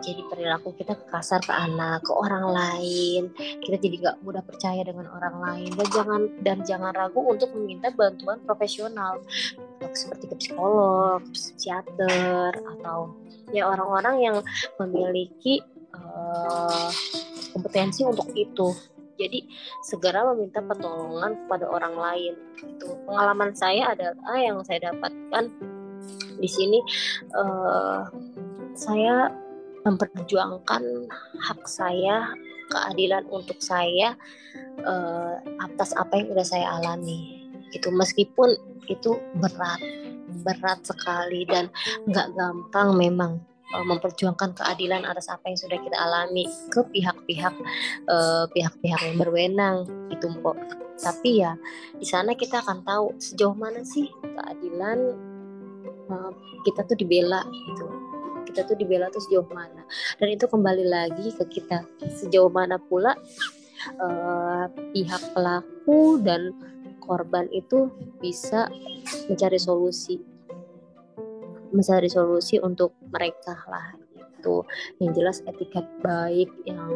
jadi 0.00 0.24
perilaku 0.26 0.72
kita 0.74 0.96
kasar 1.12 1.44
ke 1.44 1.52
anak 1.52 2.00
ke 2.02 2.12
orang 2.12 2.48
lain. 2.50 3.22
Kita 3.36 3.76
jadi 3.76 3.96
nggak 4.00 4.16
mudah 4.24 4.40
percaya 4.40 4.80
dengan 4.80 5.12
orang 5.12 5.36
lain. 5.38 5.70
Dan 5.76 5.86
jangan 5.92 6.20
dan 6.40 6.58
jangan 6.64 6.92
ragu 6.96 7.20
untuk 7.20 7.52
meminta 7.52 7.92
bantuan 7.92 8.40
profesional. 8.42 9.20
Seperti 9.92 10.32
ke 10.32 10.36
psikolog 10.40 11.20
psikiater 11.36 12.56
atau 12.56 13.12
ya 13.52 13.68
orang-orang 13.68 14.16
yang 14.24 14.36
memiliki 14.80 15.60
uh, 15.92 16.88
kompetensi 17.52 18.02
untuk 18.08 18.32
itu. 18.32 18.72
Jadi 19.20 19.44
segera 19.84 20.24
meminta 20.32 20.64
pertolongan 20.64 21.44
kepada 21.44 21.68
orang 21.68 21.92
lain 21.92 22.34
itu 22.56 22.88
pengalaman 23.04 23.52
saya 23.52 23.92
adalah 23.92 24.32
yang 24.40 24.64
saya 24.64 24.88
dapatkan 24.88 25.52
di 26.40 26.48
sini 26.48 26.78
uh, 27.36 28.08
saya 28.74 29.28
memperjuangkan 29.84 30.82
hak 31.40 31.60
saya 31.64 32.32
keadilan 32.70 33.26
untuk 33.28 33.58
saya 33.60 34.14
uh, 34.84 35.40
atas 35.60 35.92
apa 35.96 36.20
yang 36.20 36.32
sudah 36.32 36.46
saya 36.46 36.66
alami. 36.80 37.48
Itu 37.70 37.92
meskipun 37.92 38.56
itu 38.90 39.18
berat 39.38 39.80
berat 40.46 40.82
sekali 40.86 41.42
dan 41.46 41.66
nggak 42.06 42.38
gampang 42.38 42.94
memang 42.94 43.32
uh, 43.74 43.84
memperjuangkan 43.86 44.54
keadilan 44.54 45.02
atas 45.06 45.30
apa 45.30 45.50
yang 45.50 45.58
sudah 45.58 45.78
kita 45.78 45.96
alami 45.98 46.46
ke 46.70 46.80
pihak-pihak 46.90 47.54
uh, 48.06 48.46
pihak-pihak 48.54 49.00
yang 49.10 49.16
berwenang 49.18 49.86
itu 50.10 50.26
kok 50.42 50.58
tapi 51.00 51.42
ya 51.42 51.56
di 51.96 52.06
sana 52.06 52.36
kita 52.36 52.60
akan 52.62 52.84
tahu 52.84 53.16
sejauh 53.18 53.56
mana 53.56 53.82
sih 53.82 54.06
keadilan 54.22 55.18
kita 56.66 56.86
tuh 56.86 56.96
dibela 56.98 57.44
gitu. 57.46 57.86
Kita 58.50 58.66
tuh 58.66 58.76
dibela 58.78 59.06
tuh 59.14 59.22
sejauh 59.22 59.46
mana. 59.52 59.86
Dan 60.18 60.34
itu 60.34 60.50
kembali 60.50 60.84
lagi 60.86 61.30
ke 61.34 61.44
kita. 61.46 61.86
Sejauh 62.18 62.50
mana 62.50 62.80
pula 62.80 63.14
uh, 64.02 64.66
pihak 64.90 65.22
pelaku 65.36 66.18
dan 66.22 66.50
korban 66.98 67.46
itu 67.54 67.90
bisa 68.18 68.66
mencari 69.30 69.58
solusi. 69.60 70.18
Mencari 71.70 72.10
solusi 72.10 72.58
untuk 72.58 72.98
mereka 73.06 73.54
lah 73.70 73.94
gitu. 73.94 74.10
gitu 74.40 74.56
yang 75.04 75.12
jelas 75.12 75.44
etika 75.44 75.84
baik 76.00 76.48
yang 76.64 76.88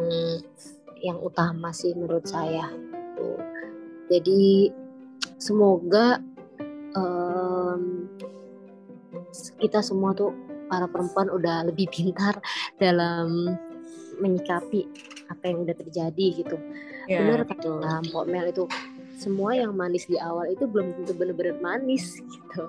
yang 1.05 1.21
utama 1.21 1.69
sih 1.69 1.93
menurut 1.93 2.25
saya 2.25 2.65
tuh 3.13 3.37
jadi 4.09 4.73
semoga 5.37 6.17
um, 6.97 8.09
kita 9.61 9.79
semua 9.83 10.15
tuh 10.15 10.33
para 10.67 10.89
perempuan 10.89 11.29
udah 11.29 11.69
lebih 11.69 11.89
pintar 11.93 12.37
dalam 12.81 13.55
menyikapi 14.19 14.87
apa 15.29 15.43
yang 15.45 15.65
udah 15.65 15.75
terjadi 15.75 16.25
gitu. 16.43 16.57
Ya, 17.05 17.21
benar 17.21 17.45
kata 17.45 18.01
Mbak 18.09 18.25
Mel 18.29 18.47
itu 18.49 18.65
semua 19.15 19.55
yang 19.55 19.73
manis 19.77 20.05
di 20.09 20.19
awal 20.19 20.51
itu 20.51 20.67
belum 20.67 20.91
tentu 21.01 21.13
benar-benar 21.15 21.57
manis 21.63 22.19
gitu. 22.33 22.63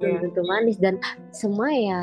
Belum 0.00 0.18
yeah. 0.18 0.22
tentu 0.26 0.42
manis 0.46 0.76
dan 0.80 0.98
semua 1.30 1.70
ya 1.70 2.00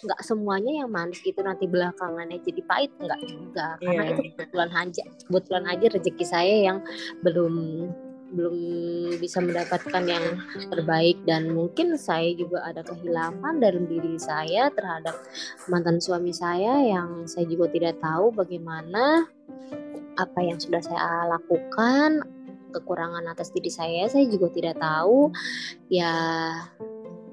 nggak 0.00 0.20
semuanya 0.24 0.80
yang 0.80 0.88
manis 0.88 1.20
itu 1.28 1.36
nanti 1.44 1.68
belakangannya 1.68 2.40
jadi 2.40 2.60
pahit 2.64 2.92
nggak 3.00 3.20
juga. 3.26 3.76
Karena 3.82 4.02
yeah. 4.06 4.12
itu 4.14 4.20
kebetulan 4.34 4.70
aja 4.72 5.02
kebetulan 5.26 5.64
aja 5.68 5.86
rezeki 5.92 6.24
saya 6.24 6.56
yang 6.72 6.78
belum 7.24 7.54
belum 8.30 8.56
bisa 9.18 9.42
mendapatkan 9.42 10.04
yang 10.06 10.24
terbaik. 10.70 11.18
Dan 11.26 11.52
mungkin 11.54 11.98
saya 11.98 12.32
juga 12.34 12.62
ada 12.64 12.82
kehilangan 12.86 13.58
dalam 13.58 13.84
diri 13.90 14.16
saya 14.16 14.70
terhadap 14.74 15.14
mantan 15.66 15.98
suami 15.98 16.30
saya 16.34 16.82
yang 16.82 17.26
saya 17.26 17.46
juga 17.46 17.70
tidak 17.70 17.98
tahu 17.98 18.30
bagaimana 18.34 19.26
apa 20.18 20.40
yang 20.42 20.58
sudah 20.60 20.82
saya 20.84 21.30
lakukan 21.32 22.22
kekurangan 22.70 23.26
atas 23.26 23.50
diri 23.50 23.70
saya 23.70 24.06
saya 24.06 24.26
juga 24.30 24.50
tidak 24.54 24.78
tahu. 24.78 25.30
Ya 25.90 26.14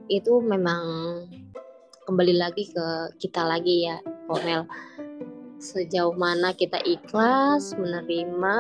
itu 0.08 0.40
memang 0.40 0.84
kembali 2.08 2.40
lagi 2.40 2.72
ke 2.72 2.86
kita 3.20 3.44
lagi 3.44 3.92
ya 3.92 4.00
Komel 4.32 4.64
sejauh 5.58 6.14
mana 6.14 6.54
kita 6.54 6.78
ikhlas 6.86 7.74
menerima 7.74 8.58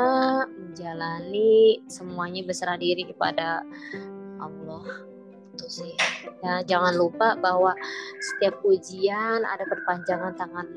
menjalani 0.49 1.81
semuanya 1.85 2.41
berserah 2.45 2.77
diri 2.77 3.05
kepada 3.05 3.61
Allah. 4.41 4.85
Itu 5.53 5.65
sih. 5.69 5.93
Ya 6.45 6.61
jangan 6.65 6.97
lupa 6.97 7.37
bahwa 7.37 7.73
setiap 8.21 8.61
ujian 8.65 9.41
ada 9.45 9.65
perpanjangan 9.65 10.33
tangan 10.37 10.67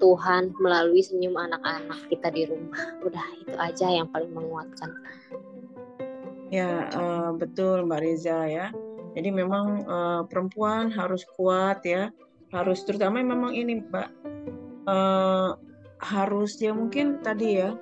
Tuhan 0.00 0.52
melalui 0.58 1.00
senyum 1.04 1.36
anak-anak 1.38 2.00
kita 2.10 2.28
di 2.32 2.48
rumah. 2.48 2.98
Udah 3.04 3.26
itu 3.40 3.54
aja 3.56 3.86
yang 3.88 4.08
paling 4.10 4.32
menguatkan. 4.32 4.90
Ya 6.52 6.92
uh, 6.92 7.32
betul 7.36 7.88
Mbak 7.88 8.00
Reza 8.04 8.44
ya. 8.48 8.66
Jadi 9.12 9.28
memang 9.28 9.84
uh, 9.84 10.22
perempuan 10.24 10.88
harus 10.88 11.24
kuat 11.36 11.84
ya, 11.84 12.08
harus 12.48 12.80
terutama 12.84 13.20
memang 13.20 13.52
ini 13.52 13.84
Mbak 13.84 14.21
uh, 14.86 15.54
harus 16.02 16.58
ya 16.58 16.74
mungkin 16.74 17.22
tadi 17.22 17.62
ya 17.62 17.74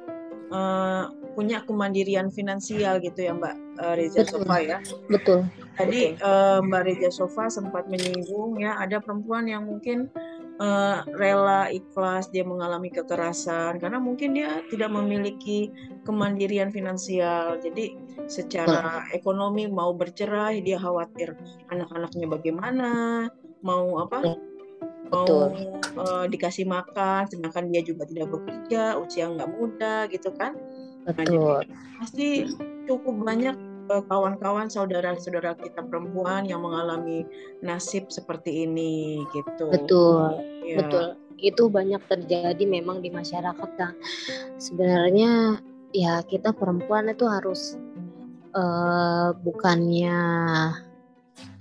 uh, 0.53 1.09
punya 1.33 1.63
kemandirian 1.65 2.29
finansial 2.29 3.01
gitu 3.01 3.31
ya 3.31 3.33
Mbak 3.33 3.57
uh, 3.81 3.95
Reza 3.97 4.27
Betul. 4.27 4.45
Sofa 4.45 4.57
ya. 4.61 4.79
Betul. 5.09 5.41
Tadi 5.79 6.19
uh, 6.21 6.61
Mbak 6.61 6.83
Reza 6.85 7.11
Sofa 7.15 7.49
sempat 7.49 7.89
menyinggung 7.89 8.61
ya 8.61 8.77
ada 8.77 9.01
perempuan 9.01 9.49
yang 9.49 9.65
mungkin 9.65 10.13
uh, 10.61 11.03
rela 11.17 11.73
ikhlas 11.73 12.29
dia 12.29 12.45
mengalami 12.45 12.93
kekerasan 12.93 13.81
karena 13.81 13.97
mungkin 13.97 14.37
dia 14.37 14.61
tidak 14.69 14.93
memiliki 14.93 15.73
kemandirian 16.05 16.69
finansial 16.69 17.57
jadi 17.59 17.97
secara 18.29 19.09
ekonomi 19.17 19.67
mau 19.67 19.97
bercerai 19.97 20.61
dia 20.61 20.77
khawatir 20.77 21.35
anak-anaknya 21.73 22.27
bagaimana 22.29 22.89
mau 23.65 24.05
apa 24.05 24.37
mau 25.11 25.51
uh, 25.99 26.25
dikasih 26.31 26.65
makan 26.67 27.27
sedangkan 27.27 27.69
dia 27.71 27.83
juga 27.83 28.07
tidak 28.07 28.31
bekerja 28.31 28.97
usia 28.99 29.27
nggak 29.27 29.51
muda 29.51 30.07
gitu 30.09 30.31
kan 30.39 30.55
nah, 31.05 31.13
Betul. 31.15 31.67
Nah, 31.67 31.99
pasti 31.99 32.47
cukup 32.87 33.15
banyak 33.27 33.57
kawan-kawan 34.07 34.71
saudara-saudara 34.71 35.59
kita 35.59 35.83
perempuan 35.83 36.47
yang 36.47 36.63
mengalami 36.63 37.27
nasib 37.59 38.07
seperti 38.07 38.71
ini 38.71 39.27
gitu. 39.35 39.67
Betul. 39.67 40.39
Ya. 40.63 40.79
Betul. 40.79 41.07
Itu 41.41 41.67
banyak 41.67 41.99
terjadi 42.07 42.63
memang 42.63 43.03
di 43.03 43.11
masyarakat 43.11 43.71
kan. 43.75 43.99
Sebenarnya 44.63 45.59
ya 45.91 46.23
kita 46.23 46.55
perempuan 46.55 47.11
itu 47.11 47.27
harus 47.27 47.75
uh, 48.55 49.35
bukannya 49.43 50.21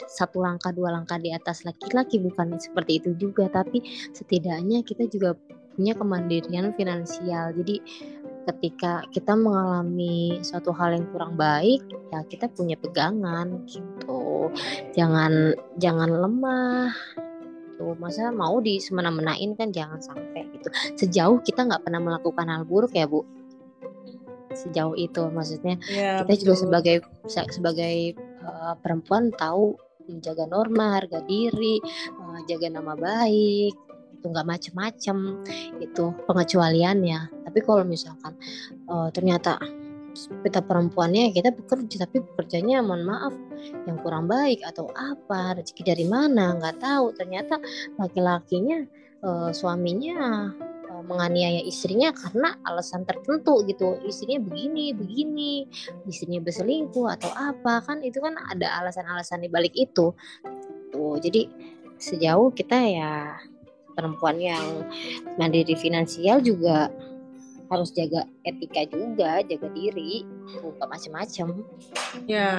satu 0.10 0.42
langkah 0.42 0.74
dua 0.74 0.94
langkah 0.96 1.18
di 1.22 1.32
atas 1.32 1.64
laki-laki 1.68 2.20
bukan 2.20 2.58
seperti 2.58 3.04
itu 3.04 3.16
juga. 3.18 3.48
Tapi 3.52 3.84
setidaknya 4.16 4.84
kita 4.84 5.08
juga 5.08 5.36
punya 5.80 5.96
kemandirian 5.96 6.76
finansial. 6.76 7.56
Jadi 7.56 7.80
ketika 8.50 9.06
kita 9.14 9.38
mengalami 9.38 10.42
suatu 10.42 10.74
hal 10.74 10.98
yang 10.98 11.06
kurang 11.14 11.38
baik 11.38 11.86
ya 12.10 12.26
kita 12.26 12.50
punya 12.50 12.76
pegangan 12.76 13.64
gitu. 13.70 14.50
Jangan 14.98 15.54
jangan 15.78 16.10
lemah 16.10 16.92
tuh 17.80 17.96
masa 17.96 18.28
mau 18.34 18.60
di 18.60 18.82
semena-menain 18.82 19.56
kan 19.56 19.72
jangan 19.72 20.04
sampai 20.04 20.50
gitu. 20.52 20.68
Sejauh 21.00 21.40
kita 21.46 21.64
nggak 21.64 21.88
pernah 21.88 22.02
melakukan 22.04 22.50
hal 22.52 22.68
buruk 22.68 22.92
ya 22.92 23.08
bu. 23.08 23.24
Sejauh 24.52 24.98
itu 24.98 25.24
maksudnya. 25.32 25.80
Ya, 25.88 26.26
kita 26.26 26.34
betul. 26.36 26.42
juga 26.44 26.54
sebagai 26.60 26.96
sebagai 27.30 28.18
uh, 28.44 28.74
perempuan 28.80 29.32
tahu 29.36 29.76
menjaga 30.10 30.50
norma 30.50 30.98
harga 30.98 31.22
diri 31.24 31.78
uh, 32.18 32.40
jaga 32.50 32.68
nama 32.74 32.98
baik 32.98 33.74
itu 34.20 34.26
nggak 34.28 34.48
macem-macem 34.52 35.18
itu 35.80 36.12
pengecualiannya. 36.28 37.48
Tapi 37.48 37.60
kalau 37.64 37.88
misalkan 37.88 38.36
uh, 38.92 39.08
ternyata 39.16 39.56
kita 40.44 40.60
perempuannya 40.60 41.32
kita 41.32 41.56
bekerja 41.56 42.04
tapi 42.04 42.20
bekerjanya 42.20 42.84
mohon 42.84 43.08
maaf 43.08 43.32
yang 43.88 43.96
kurang 44.04 44.28
baik 44.28 44.60
atau 44.68 44.92
apa 44.92 45.56
rezeki 45.56 45.96
dari 45.96 46.06
mana 46.06 46.60
nggak 46.60 46.84
tahu. 46.84 47.16
Ternyata 47.16 47.64
laki-lakinya 47.96 48.84
uh, 49.24 49.56
suaminya 49.56 50.52
menganiaya 51.06 51.64
istrinya 51.64 52.12
karena 52.12 52.56
alasan 52.68 53.04
tertentu 53.06 53.64
gitu 53.68 54.00
istrinya 54.06 54.40
begini 54.44 54.92
begini 54.96 55.54
istrinya 56.08 56.44
berselingkuh 56.44 57.08
atau 57.20 57.32
apa 57.36 57.84
kan 57.86 58.04
itu 58.04 58.20
kan 58.20 58.36
ada 58.52 58.84
alasan-alasan 58.84 59.44
di 59.44 59.50
balik 59.50 59.74
itu 59.76 60.12
tuh 60.90 61.16
jadi 61.22 61.46
sejauh 62.00 62.50
kita 62.56 62.78
ya 62.80 63.36
perempuan 63.94 64.40
yang 64.40 64.88
mandiri 65.36 65.76
finansial 65.76 66.40
juga 66.40 66.88
harus 67.70 67.94
jaga 67.94 68.26
etika 68.50 68.90
juga, 68.90 69.46
jaga 69.46 69.70
diri, 69.78 70.26
bukan 70.58 70.88
macam-macam. 70.90 71.48
Ya, 72.26 72.58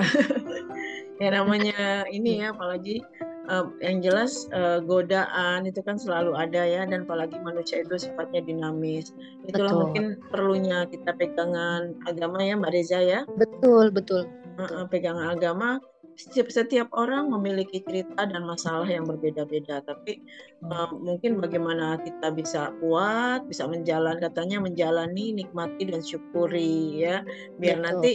ya 1.21 1.29
namanya 1.35 2.07
ini 2.15 2.47
ya, 2.47 2.55
apalagi 2.55 3.03
uh, 3.51 3.67
yang 3.83 3.99
jelas 4.01 4.47
uh, 4.55 4.79
godaan 4.81 5.67
itu 5.67 5.83
kan 5.83 5.99
selalu 5.99 6.39
ada 6.39 6.63
ya, 6.63 6.87
dan 6.87 7.05
apalagi 7.05 7.37
manusia 7.43 7.83
itu 7.83 7.99
sifatnya 7.99 8.41
dinamis. 8.47 9.11
Itulah 9.51 9.75
betul. 9.75 9.83
mungkin 9.83 10.05
perlunya 10.31 10.87
kita 10.87 11.11
pegangan 11.19 11.99
agama 12.07 12.39
ya, 12.41 12.55
Mbak 12.57 12.73
Reza 12.73 13.01
ya. 13.03 13.21
Betul, 13.35 13.91
betul. 13.91 14.31
Uh, 14.57 14.63
uh, 14.63 14.85
pegangan 14.87 15.35
agama 15.35 15.83
setiap 16.21 16.53
setiap 16.53 16.89
orang 16.93 17.33
memiliki 17.33 17.81
cerita 17.81 18.29
dan 18.29 18.45
masalah 18.45 18.85
yang 18.85 19.09
berbeda-beda 19.09 19.81
tapi 19.89 20.21
uh, 20.69 20.93
mungkin 20.93 21.41
bagaimana 21.41 21.97
kita 22.05 22.29
bisa 22.37 22.77
kuat 22.85 23.49
bisa 23.49 23.65
menjalan 23.65 24.21
katanya 24.21 24.61
menjalani 24.61 25.33
nikmati 25.33 25.89
dan 25.89 26.05
syukuri 26.05 27.01
ya 27.01 27.25
biar 27.57 27.81
Betul. 27.81 27.85
nanti 27.89 28.13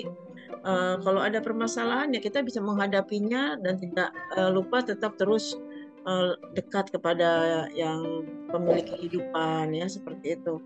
uh, 0.65 0.95
kalau 1.01 1.21
ada 1.21 1.39
permasalahan 1.41 2.13
ya 2.13 2.21
kita 2.21 2.41
bisa 2.41 2.61
menghadapinya 2.61 3.57
dan 3.61 3.77
tidak 3.77 4.09
uh, 4.37 4.49
lupa 4.49 4.81
tetap 4.81 5.17
terus 5.17 5.57
uh, 6.05 6.37
dekat 6.53 6.89
kepada 6.93 7.65
yang 7.73 8.25
pemilik 8.49 8.85
kehidupan 8.85 9.73
ya 9.73 9.89
seperti 9.89 10.37
itu. 10.39 10.61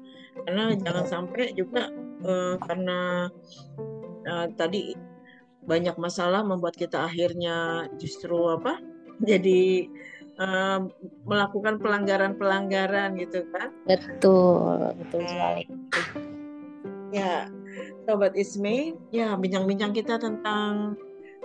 Karena 0.46 0.76
jangan 0.76 1.06
sampai 1.08 1.56
juga 1.56 1.90
uh, 2.24 2.56
karena 2.64 3.32
uh, 4.28 4.46
tadi 4.56 4.94
banyak 5.64 5.96
masalah 6.00 6.42
membuat 6.42 6.74
kita 6.74 7.06
akhirnya 7.06 7.86
justru 8.00 8.50
apa 8.50 8.80
jadi 9.22 9.86
uh, 10.40 10.88
melakukan 11.28 11.78
pelanggaran-pelanggaran 11.84 13.20
gitu 13.20 13.44
kan. 13.52 13.70
Betul 13.88 14.96
betul 14.96 15.22
sekali. 15.28 15.64
ya 17.10 17.50
sobat 18.10 18.34
Isme 18.34 18.98
ya 19.14 19.38
bincang-bincang 19.38 19.94
kita 19.94 20.18
tentang 20.18 20.98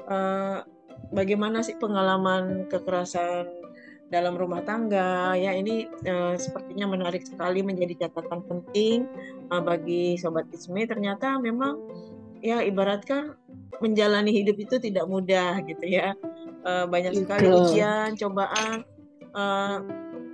uh, 0.09 0.65
bagaimana 1.13 1.61
sih 1.61 1.77
pengalaman 1.77 2.65
kekerasan 2.73 3.53
dalam 4.09 4.33
rumah 4.41 4.65
tangga. 4.65 5.37
Ya 5.37 5.53
ini 5.53 5.85
uh, 6.09 6.33
sepertinya 6.41 6.89
menarik 6.89 7.29
sekali 7.29 7.61
menjadi 7.61 8.09
catatan 8.09 8.41
penting 8.49 9.05
uh, 9.53 9.61
bagi 9.61 10.17
sobat 10.17 10.49
Isme 10.57 10.89
ternyata 10.89 11.37
memang 11.37 11.85
ya 12.41 12.65
ibaratkan 12.65 13.37
menjalani 13.85 14.33
hidup 14.33 14.57
itu 14.57 14.81
tidak 14.81 15.05
mudah 15.05 15.61
gitu 15.69 15.85
ya. 15.85 16.17
Uh, 16.65 16.89
banyak 16.89 17.13
sekali 17.13 17.45
ujian 17.45 18.17
cobaan 18.17 18.89
uh, 19.37 19.85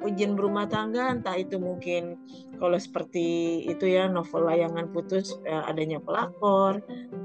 ujian 0.00 0.32
berumah 0.32 0.64
tangga 0.64 1.12
entah 1.12 1.36
itu 1.36 1.60
mungkin 1.60 2.16
kalau 2.56 2.76
seperti 2.76 3.26
itu 3.68 3.84
ya 3.84 4.08
novel 4.08 4.48
layangan 4.48 4.88
putus 4.88 5.36
eh, 5.44 5.62
adanya 5.68 6.00
pelakor 6.00 6.80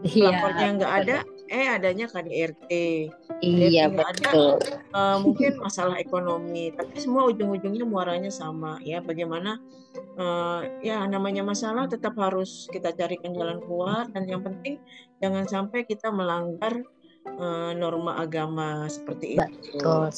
Iya, 0.06 0.38
pelakornya 0.38 0.68
nggak 0.78 0.94
ada 1.02 1.18
eh 1.50 1.68
adanya 1.72 2.06
KDRT 2.10 2.70
iya 3.42 3.90
nggak 3.90 4.08
ada, 4.18 4.30
betul. 4.32 4.54
Eh, 4.96 5.18
mungkin 5.26 5.52
masalah 5.62 5.96
ekonomi 5.98 6.72
tapi 6.76 6.94
semua 7.00 7.26
ujung-ujungnya 7.32 7.86
muaranya 7.88 8.30
sama 8.30 8.78
ya 8.84 9.00
bagaimana 9.02 9.58
eh, 10.20 10.62
ya 10.84 11.02
namanya 11.08 11.42
masalah 11.42 11.88
tetap 11.88 12.14
harus 12.20 12.68
kita 12.70 12.92
carikan 12.94 13.32
jalan 13.34 13.60
keluar 13.64 14.08
dan 14.12 14.28
yang 14.28 14.44
penting 14.44 14.78
jangan 15.24 15.48
sampai 15.48 15.88
kita 15.88 16.12
melanggar 16.12 16.84
eh, 17.26 17.72
norma 17.76 18.20
agama 18.20 18.86
seperti 18.92 19.40
itu 19.40 19.48
Betul, 19.80 20.12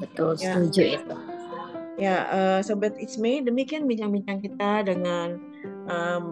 betul 0.00 0.30
Ya. 0.36 0.52
setuju 0.60 0.82
itu. 1.02 1.16
Ya, 1.96 2.28
eh, 2.28 2.60
Sobat 2.60 3.00
Isme, 3.00 3.40
demikian 3.40 3.88
bincang-bincang 3.88 4.44
kita 4.44 4.84
dengan 4.84 5.40
em, 5.88 6.24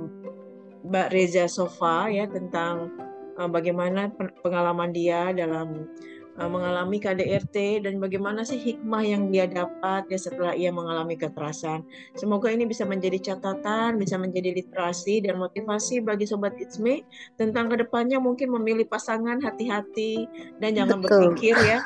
Mbak 0.84 1.08
Reza 1.08 1.48
Sofa 1.48 2.12
ya 2.12 2.28
tentang 2.28 2.92
eh, 3.40 3.48
bagaimana 3.48 4.12
pen- 4.12 4.36
pengalaman 4.44 4.92
dia 4.92 5.32
dalam 5.32 5.88
eh, 6.36 6.48
mengalami 6.52 7.00
KDRT 7.00 7.80
dan 7.80 7.96
bagaimana 7.96 8.44
sih 8.44 8.60
hikmah 8.60 9.08
yang 9.08 9.32
dia 9.32 9.48
dapat 9.48 10.04
ya 10.12 10.20
setelah 10.20 10.52
ia 10.52 10.68
mengalami 10.68 11.16
kekerasan. 11.16 11.80
Semoga 12.12 12.52
ini 12.52 12.68
bisa 12.68 12.84
menjadi 12.84 13.32
catatan, 13.32 13.96
bisa 13.96 14.20
menjadi 14.20 14.52
literasi 14.52 15.24
dan 15.24 15.40
motivasi 15.40 16.04
bagi 16.04 16.28
Sobat 16.28 16.60
Isme 16.60 17.08
tentang 17.40 17.72
ke 17.72 17.80
depannya 17.80 18.20
mungkin 18.20 18.52
memilih 18.52 18.84
pasangan 18.84 19.40
hati-hati 19.40 20.28
dan 20.60 20.76
jangan 20.76 21.00
Betul. 21.00 21.32
berpikir 21.32 21.56
ya 21.56 21.80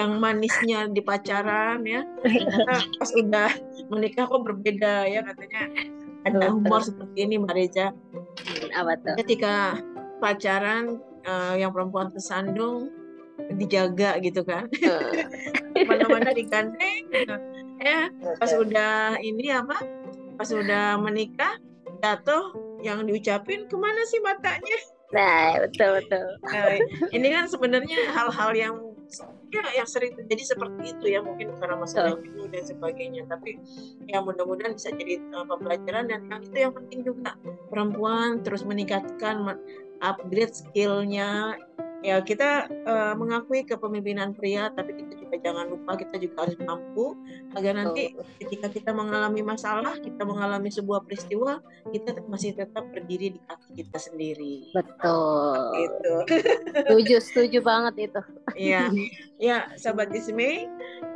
yang 0.00 0.16
manisnya 0.16 0.88
di 0.88 1.04
pacaran 1.04 1.84
ya. 1.84 2.00
Ternyata 2.24 2.74
pas 2.96 3.10
udah 3.12 3.50
menikah 3.92 4.24
kok 4.24 4.42
berbeda 4.42 5.04
ya. 5.06 5.20
Katanya 5.20 5.62
ada 6.24 6.52
humor 6.52 6.80
seperti 6.80 7.28
ini 7.28 7.36
Mbak 7.40 7.56
Apa 8.76 8.92
tuh? 9.00 9.14
ketika 9.24 9.76
pacaran 10.20 11.00
eh, 11.24 11.54
yang 11.60 11.72
perempuan 11.76 12.08
tersandung 12.08 12.88
dijaga 13.56 14.16
gitu 14.24 14.40
kan. 14.44 14.68
Mana-mana 15.88 16.32
digandeng 16.32 17.08
gitu. 17.08 17.36
ya 17.80 18.12
pas 18.36 18.52
udah 18.52 19.16
ini 19.24 19.48
apa 19.48 19.80
pas 20.36 20.52
udah 20.52 21.00
menikah 21.00 21.56
jatuh 22.04 22.52
yang 22.84 23.04
diucapin 23.04 23.68
ke 23.68 23.76
mana 23.76 24.00
sih 24.08 24.20
matanya? 24.24 24.78
Nah, 25.10 25.58
betul 25.66 26.00
betul. 26.00 26.26
Nah, 26.48 26.78
ini 27.10 27.28
kan 27.34 27.44
sebenarnya 27.50 28.14
hal-hal 28.14 28.50
yang 28.54 28.74
ya 29.50 29.82
yang 29.82 29.88
sering 29.88 30.14
terjadi 30.14 30.54
seperti 30.54 30.94
itu 30.94 31.06
ya 31.10 31.20
mungkin 31.20 31.50
karena 31.58 31.76
masalah 31.76 32.14
dulu 32.16 32.46
dan 32.48 32.62
sebagainya. 32.62 33.26
Tapi 33.26 33.58
ya 34.06 34.22
mudah-mudahan 34.22 34.74
bisa 34.74 34.94
jadi 34.94 35.18
uh, 35.34 35.46
pembelajaran. 35.46 36.06
Dan 36.06 36.20
yang 36.30 36.42
itu 36.42 36.58
yang 36.58 36.72
penting 36.74 37.00
juga 37.02 37.34
perempuan 37.68 38.40
terus 38.46 38.62
meningkatkan 38.62 39.42
men- 39.42 39.62
upgrade 40.00 40.56
skillnya 40.56 41.60
ya 42.00 42.20
kita 42.24 42.68
uh, 42.88 43.14
mengakui 43.16 43.64
kepemimpinan 43.68 44.32
pria 44.32 44.72
tapi 44.72 44.96
kita 44.96 45.12
juga 45.20 45.36
jangan 45.40 45.66
lupa 45.68 45.92
kita 46.00 46.16
juga 46.16 46.48
harus 46.48 46.56
mampu 46.64 47.16
agar 47.56 47.72
nanti 47.76 48.16
ketika 48.40 48.72
kita 48.72 48.90
mengalami 48.96 49.44
masalah 49.44 49.96
kita 50.00 50.24
mengalami 50.24 50.72
sebuah 50.72 51.04
peristiwa 51.04 51.60
kita 51.92 52.16
masih 52.28 52.56
tetap 52.56 52.88
berdiri 52.88 53.36
di 53.36 53.40
kaki 53.44 53.84
kita 53.84 53.98
sendiri 54.00 54.72
Betul. 54.72 55.56
gitu 55.76 56.14
Setuju, 56.70 57.16
setuju 57.22 57.58
banget 57.62 57.94
itu. 58.10 58.20
Iya, 58.54 58.90
ya 59.50 59.58
sahabat 59.76 60.12
Isme, 60.14 60.66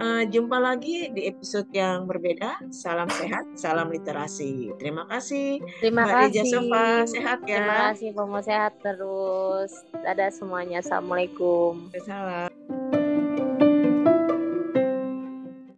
eh, 0.00 0.22
jumpa 0.30 0.58
lagi 0.58 1.10
di 1.14 1.26
episode 1.28 1.68
yang 1.70 2.06
berbeda. 2.06 2.70
Salam 2.70 3.08
sehat, 3.10 3.54
salam 3.54 3.90
literasi. 3.90 4.74
Terima 4.78 5.06
kasih, 5.06 5.62
Terima 5.78 6.06
Mbak 6.06 6.14
Rija 6.18 6.42
kasih. 6.42 6.52
Sofa. 6.52 6.86
Sehat 7.06 7.38
Terima 7.44 7.74
ya. 7.74 7.78
kasih, 7.90 8.08
Pomo 8.14 8.38
sehat 8.42 8.72
terus. 8.82 9.72
Dadah 10.02 10.30
semuanya. 10.34 10.73
Assalamualaikum. 10.78 11.90
Assalamualaikum. 11.94 12.83